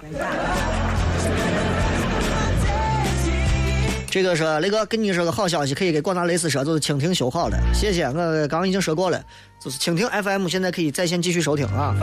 [4.09, 8.03] 这个是雷哥跟你说个好消息，可以给广大雷丝说，就是蜻蜓修好了，谢谢。
[8.03, 8.13] 我
[8.47, 9.23] 刚刚已经说过了，
[9.57, 11.95] 就是蜻蜓 FM 现在可以在线继续收听啊。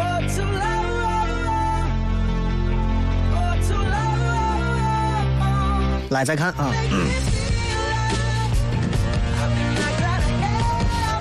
[6.09, 6.73] 来再看啊，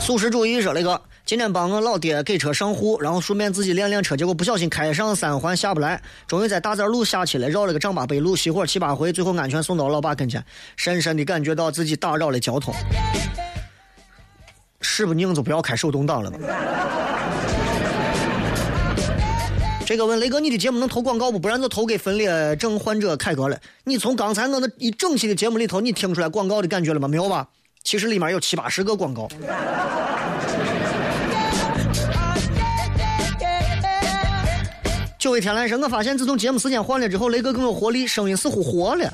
[0.07, 10.41] 素食主义说雷哥，今天帮我老爹给车上户，然后顺便自己练练车，结果不小心开上三环下不来，终于在大寨路下去了，绕了个丈八北路，熄火七八回，最后安全送到老爸跟前，
[10.77, 12.73] 深深的感觉到自己打扰了交通。
[14.79, 16.37] 是不拧就不要开手动挡了吧。
[19.85, 21.37] 这个问雷哥，你的节目能投广告不？
[21.37, 23.59] 不然就投给分裂症患者凯哥了。
[23.83, 27.09] 你从刚才我那一整期的节目里头，你听出来广告的感觉了吗？
[27.09, 27.45] 没有吧？
[27.87, 29.29] 其实里面有七八十个广告。
[35.17, 39.09] 九尾天来神，我发现自从节目时间换了之后，雷哥更有活力，声音似乎活了，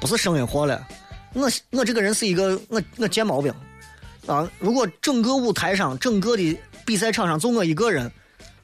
[0.00, 0.82] 不是声音活了。
[1.34, 3.52] 我我这个人是一个我我贱毛病
[4.26, 4.50] 啊！
[4.58, 8.10] 如果整个舞台上、整个的比赛场上就我一个人，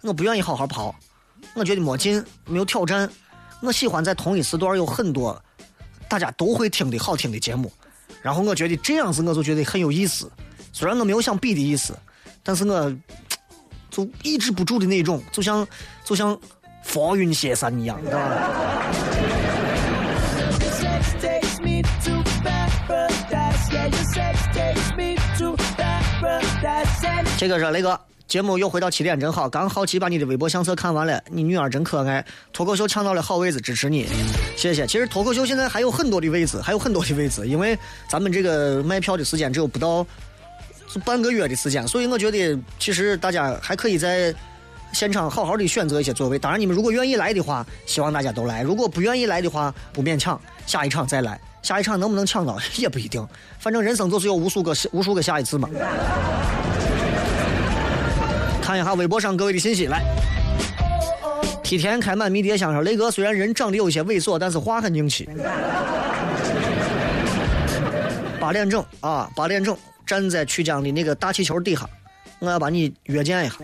[0.01, 0.95] 我不愿意好好跑，
[1.53, 3.07] 我觉得没劲，没有挑战。
[3.61, 5.39] 我喜欢在同一时段有很多
[6.09, 7.71] 大家都会听的好听的节目，
[8.25, 10.33] 然后我觉得这样子我就觉得很有意思，
[10.73, 11.95] 虽然我没有想比的意思，
[12.43, 12.91] 但是我，
[13.91, 15.69] 就抑制不住的那种，就像
[16.03, 16.35] 就像
[16.83, 18.83] 放云先生一样，知道吧？
[27.37, 28.01] 这个是雷哥。
[28.35, 29.49] 节目又回到起点，真好。
[29.49, 32.27] 刚好奇把你的微博相册看完了，你女儿真可爱。
[32.53, 34.09] 脱口秀抢到了好位置，支持你，
[34.57, 34.85] 谢谢。
[34.89, 37.79] 其实脱口秀现在还有很多的位置，还有很多的位置，因为
[38.09, 40.05] 咱们这个卖票的时间只有不到
[41.05, 44.35] 半个月的时间，所以我觉得其实大家还可以在
[44.93, 46.37] 现场好好的选择一些座位。
[46.37, 51.41] 当然，你们如果愿意来的话，希望大家都来；如果不愿意来的话，不勉强，下一场再来。
[51.63, 53.25] 下一场能不能抢到也不一定，
[53.61, 55.71] 反正人生就是有无数个无数个下一次嘛。
[58.65, 60.03] 看一下微博上各位的信息，来。
[61.63, 65.29] 梯田开满迷迭香说：“雷哥虽然人长得有些猥琐，但是话很硬气。”
[68.41, 71.87] 八点整啊，八点整，站在曲江的那个大气球底下，
[72.39, 73.57] 我要把你约见一下。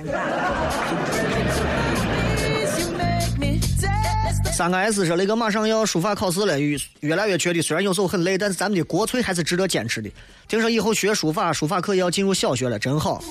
[4.60, 10.10] 三个 S 说：“那个马上要书法考试了，越越来越觉得虽然有时候很累，但是咱们的国粹还是值得坚持的。
[10.48, 13.24] 听说以后学书法，书法课也要进入小学了，真好。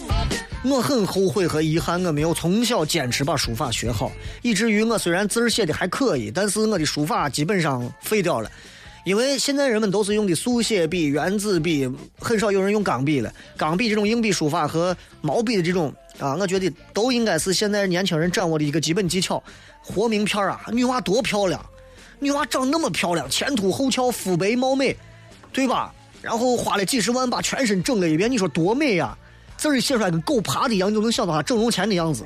[0.66, 4.12] 我很后悔和遗憾，我没有从小坚持把书法学好，
[4.42, 8.50] 以至于我虽然字儿写的还可以，但是我的书法基本上废掉了。
[9.10, 11.89] 因为现在人们都是用的速写笔、圆珠笔，
[12.20, 13.34] 很少有人用钢笔了。
[13.57, 19.41] 钢笔这种硬笔书法和毛笔的这种啊，我觉得都应该是现在年轻人掌握的一个基本技巧。
[19.82, 21.60] 活名片啊，女娃多漂亮，
[22.20, 24.95] 女娃长那么漂亮，前凸后翘，肤白貌美，
[25.51, 25.91] 对吧？
[26.22, 29.18] 然后花了几十万把全身整了一遍，你说多美呀！
[29.57, 32.24] 字儿写出来跟狗爬的一样，你就能想到她整容前的样子。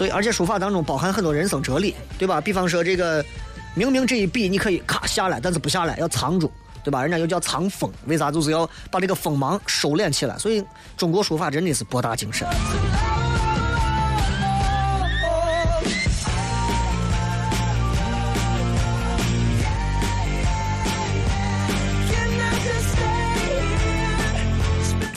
[0.00, 2.40] 所以，而且书法当中包含很多人生哲理，对吧？
[2.40, 3.22] 比方说这个，
[3.74, 6.50] 明明这一笔你可以咔下来，但是不下来，要藏住，
[6.82, 7.02] 对吧？
[7.02, 8.30] 人家又叫藏锋，为啥？
[8.32, 10.38] 就是要把这个锋芒收敛起来。
[10.38, 10.64] 所以，
[10.96, 12.48] 中国书法真的是博大精深。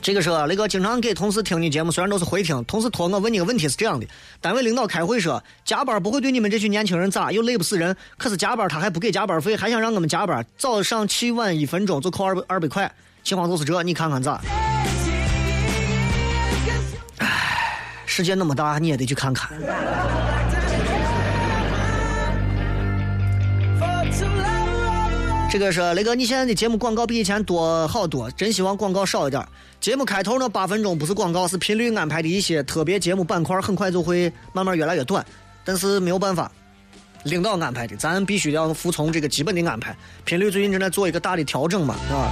[0.04, 4.06] 这个说那个经常给同事听你节目，虽然都是回听，同事托我问你个问题是这样的：
[4.42, 12.94] 单位领导开会说加班不会对你们这群年轻人咋，又累不死人，可是加班他还不给加班费，还想让我们加班，早上起晚一分钟就扣二百二百块，
[13.24, 14.42] 情况就是这，你看看咋？
[17.20, 19.58] 唉，世界那么大，你也得去看看。
[25.54, 29.48] 这个是雷哥，你现在的节目广告比以前多好多，真希望广告少一点。
[29.80, 35.24] 节目开头呢八分钟不是广告，是频率安排的一些特别节目板块，很快就会慢慢越来越短。
[35.64, 36.52] 但是没有办法，
[37.26, 39.96] 领导安排的，咱必须要服从这个基本的安排。
[40.26, 42.32] 频率最近正在做一个大的调整嘛，是吧？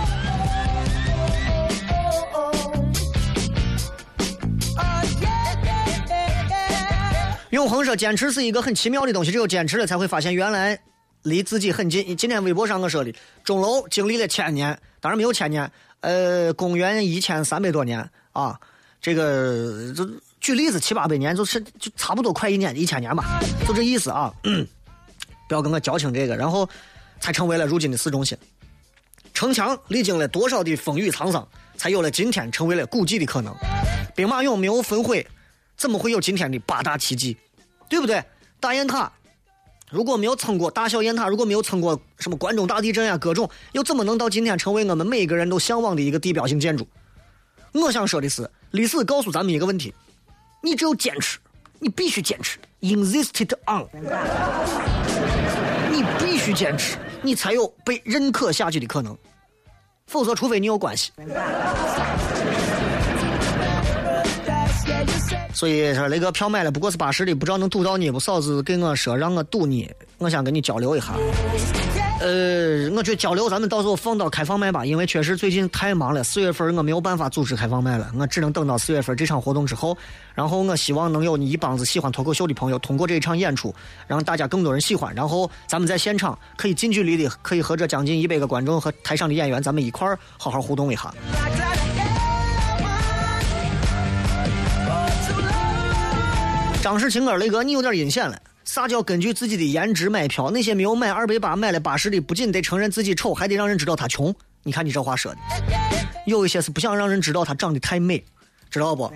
[7.51, 10.79] 永恒说：“坚持是一个很奇妙的东西，只有坚持了，才会发现原来
[11.23, 13.13] 离自己很近。”今天微博上我说的，
[13.43, 18.59] 钟楼经历了千年，当然没有千年，呃，公元一千三百多年啊，
[19.01, 20.09] 这个就
[20.39, 24.33] 举例子七八百年，就是就差不多快一年一千年吧，就这意思啊。
[25.47, 26.67] 不要跟我矫情这个，然后
[27.19, 28.37] 才成为了如今的市中心。
[29.33, 31.45] 城墙历经了多少的风雨沧桑，
[31.75, 33.53] 才有了今天成为了古迹的可能。
[34.15, 35.25] 兵马俑没有焚毁，
[35.75, 37.35] 怎么会有今天的八大奇迹？
[37.89, 38.23] 对不对？
[38.59, 39.11] 大雁塔
[39.91, 46.87] 如果没有撑过大小雁塔，如果没有撑过什么关中大地震呀、各种，又怎么能到今天成为我们每个人都向往的一个地标性建筑？
[47.73, 49.93] 我想说的是，历史告诉咱们一个问题：
[50.63, 51.37] 你只有坚持，
[51.79, 53.85] 你必须坚持，insisted on，
[55.91, 59.17] 你必须坚持，你才有被认可下去的可能。
[60.07, 61.11] 否则，除非你有关系。
[65.53, 68.19] 所以说那个票买了，不过是八十的，不知道能堵到你不？
[68.19, 71.13] 嫂子给我说让我堵你，我想跟你交流一下。
[72.19, 79.97] 呃，我觉得交流咱们到时候放到开放麦吧，因为确实最近太忙了，四月份我没有办法组织开放麦了，我只能等到四月份这场活动之后。
[80.35, 83.73] 然后我希望能有你一帮子喜欢脱口秀的朋友，通过这一场演出，
[84.07, 85.13] 让大家更多人喜欢。
[85.15, 91.11] 然后咱们在现场可以近距离的，可以和这将近一百个观众和台上的演员，咱们一块儿好好互动一下。
[96.81, 98.35] 张世清哥，雷哥，你有点阴险了。
[98.65, 100.49] 啥叫根据自己的颜值买票？
[100.49, 104.33] 那些没有买二百八买了八十的，不仅得承认自己丑，还得让人知道他穷。
[104.63, 105.37] 你看你这话说的，
[106.25, 108.23] 有一些是不想让人知道他长得太美，
[108.71, 109.11] 知道不？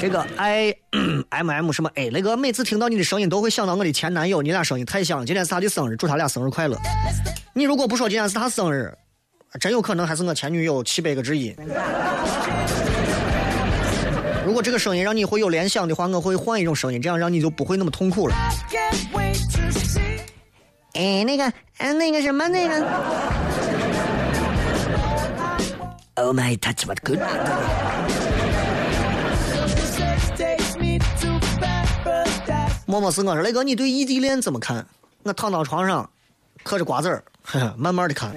[0.00, 0.74] 这个 I
[1.30, 5.26] M M 什么 A，雷哥，每次听到你的声音都会想到我的前男友，你俩声音太像了。
[5.26, 6.76] 今天是他的生日，祝他俩生日快乐。
[7.54, 8.92] 你如果不说今天是他生日，
[9.60, 11.54] 真有可能还是我前女友七百个之一。
[14.44, 18.34] 如果这个声音让你会有联想的话，我会换一种声音，这样让你就不会那么痛苦了。
[20.94, 22.86] 哎，那个，哎，那个什么，那个
[26.16, 27.18] ，Oh my touch what good。
[32.86, 34.84] 默默是我说，雷哥，你对异地恋怎么看？
[35.22, 36.10] 我躺到床上，
[36.62, 38.32] 嗑着瓜子儿，呵 呵慢慢的看。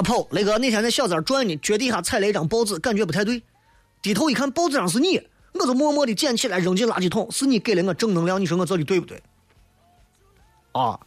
[0.00, 3.42] 啊跑，雷哥那天在小寨儿转呢，脚底下踩了一张报纸，感觉不太对，
[4.00, 5.20] 低头一看报纸上是你，
[5.52, 9.22] 我就默默的捡起来扔进垃圾桶，是你给了我正能量，你说我做的对不对？
[10.72, 10.98] 啊，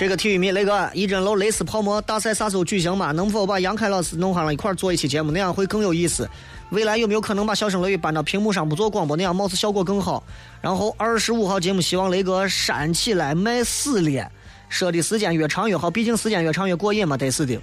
[0.00, 3.12] 这个体育迷雷哥，一针楼蕾丝泡沫大赛啥时候举行嘛？
[3.12, 6.26] 能否把杨凯老师弄上了一块儿做一期节目，那样会更有意思。
[6.70, 10.24] 未来有没有可能把笑声雷雨搬到屏幕上不做广播，那样貌似效果更好？
[10.62, 14.26] 然后二十五号节目希望雷哥煽起来卖死脸，
[14.70, 17.60] 说的时间越长越好，毕竟时间越长越过瘾嘛，得是的，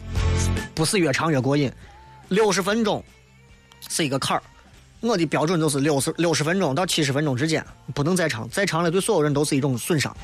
[0.76, 1.72] 不是越长越过瘾。
[2.28, 3.04] 六十分钟
[3.90, 4.44] 是一个坎儿，
[5.00, 7.66] 我的标准就是六十六十分钟到七十分钟之间，
[7.96, 10.16] 不能再长，再长了对所有人都是一种损伤。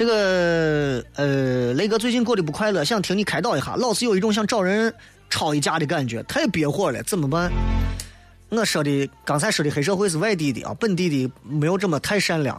[0.00, 4.90] 这个呃，雷哥最近过得不快乐，想听你开导一下，老是有一种想找人
[5.28, 7.52] 吵一架的感觉，太憋火了，怎么办？
[8.48, 12.58] 我说的刚才说的黑社会是外地的啊，本地的没有这么太善良。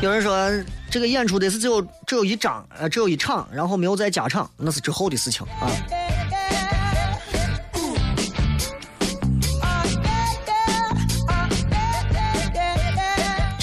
[0.00, 0.48] 有人说
[0.88, 5.66] 这个演出的是只有只有一张，呃，只有一场，然后没有再加场，那是之后的事情啊。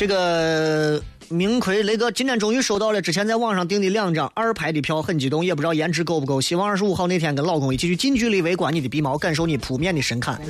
[0.02, 1.00] 这个
[1.30, 6.42] 明奎雷哥今天终于收到了之前在网上订的两张二排的票，很激动，也不知道颜值够不够。
[6.42, 10.42] 希望二十五号那天跟老公一起去近距离围观你的鼻毛，感受你扑面的神侃。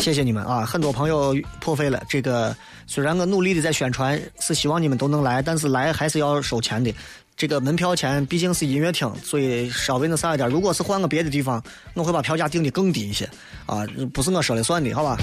[0.00, 0.64] 谢谢你们啊！
[0.64, 2.02] 很多朋友破费了。
[2.08, 6.92] 这个虽然我努力的在宣传，是希望你们都能来，但是来还是要收钱的。
[7.36, 10.48] 这个门票钱毕竟是音乐厅，所以稍微那啥一点。
[10.48, 11.62] 如果是换个别的地方，
[11.94, 13.28] 我会把票价定的更低一些
[13.66, 15.18] 啊，不是我说了算的，好吧？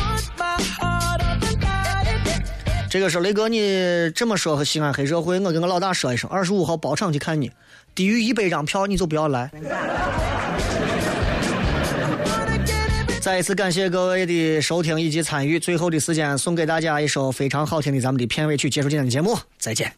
[2.90, 7.52] 这个是雷哥，你这么说和西安黑社会，我跟我老大说一声，二十五号包场去看你，
[7.96, 9.52] 低于一百张票你就不要来。
[13.28, 19.92] 再一次感谢各位的收听以及参与，最后的时间送给大家一首非常好听的咱们的片尾曲，结束今天的节目，再见。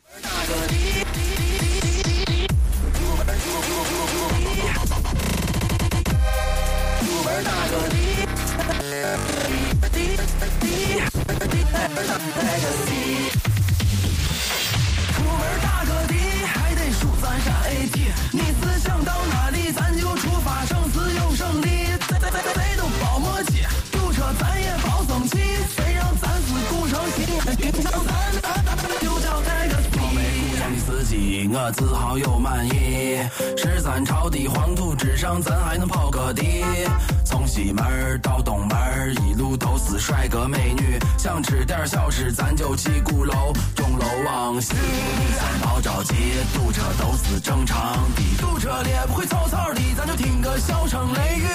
[31.52, 33.18] 我自豪又满意。
[33.58, 36.64] 十三朝的黄土之上，咱还能跑个地。
[37.26, 41.00] 从西门到东门，一路都是帅哥美女。
[41.18, 44.74] 想吃点小吃，咱就去鼓楼，钟楼往西。
[45.40, 46.14] 咱别着急，
[46.54, 48.22] 堵车都是正常的。
[48.40, 51.48] 堵车了不会草草的，咱就听个小声雷雨。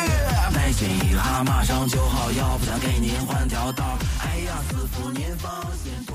[0.52, 3.84] 耐心一下，马上就好，要不咱给您换条道。
[4.20, 6.13] 哎呀，师傅您放心。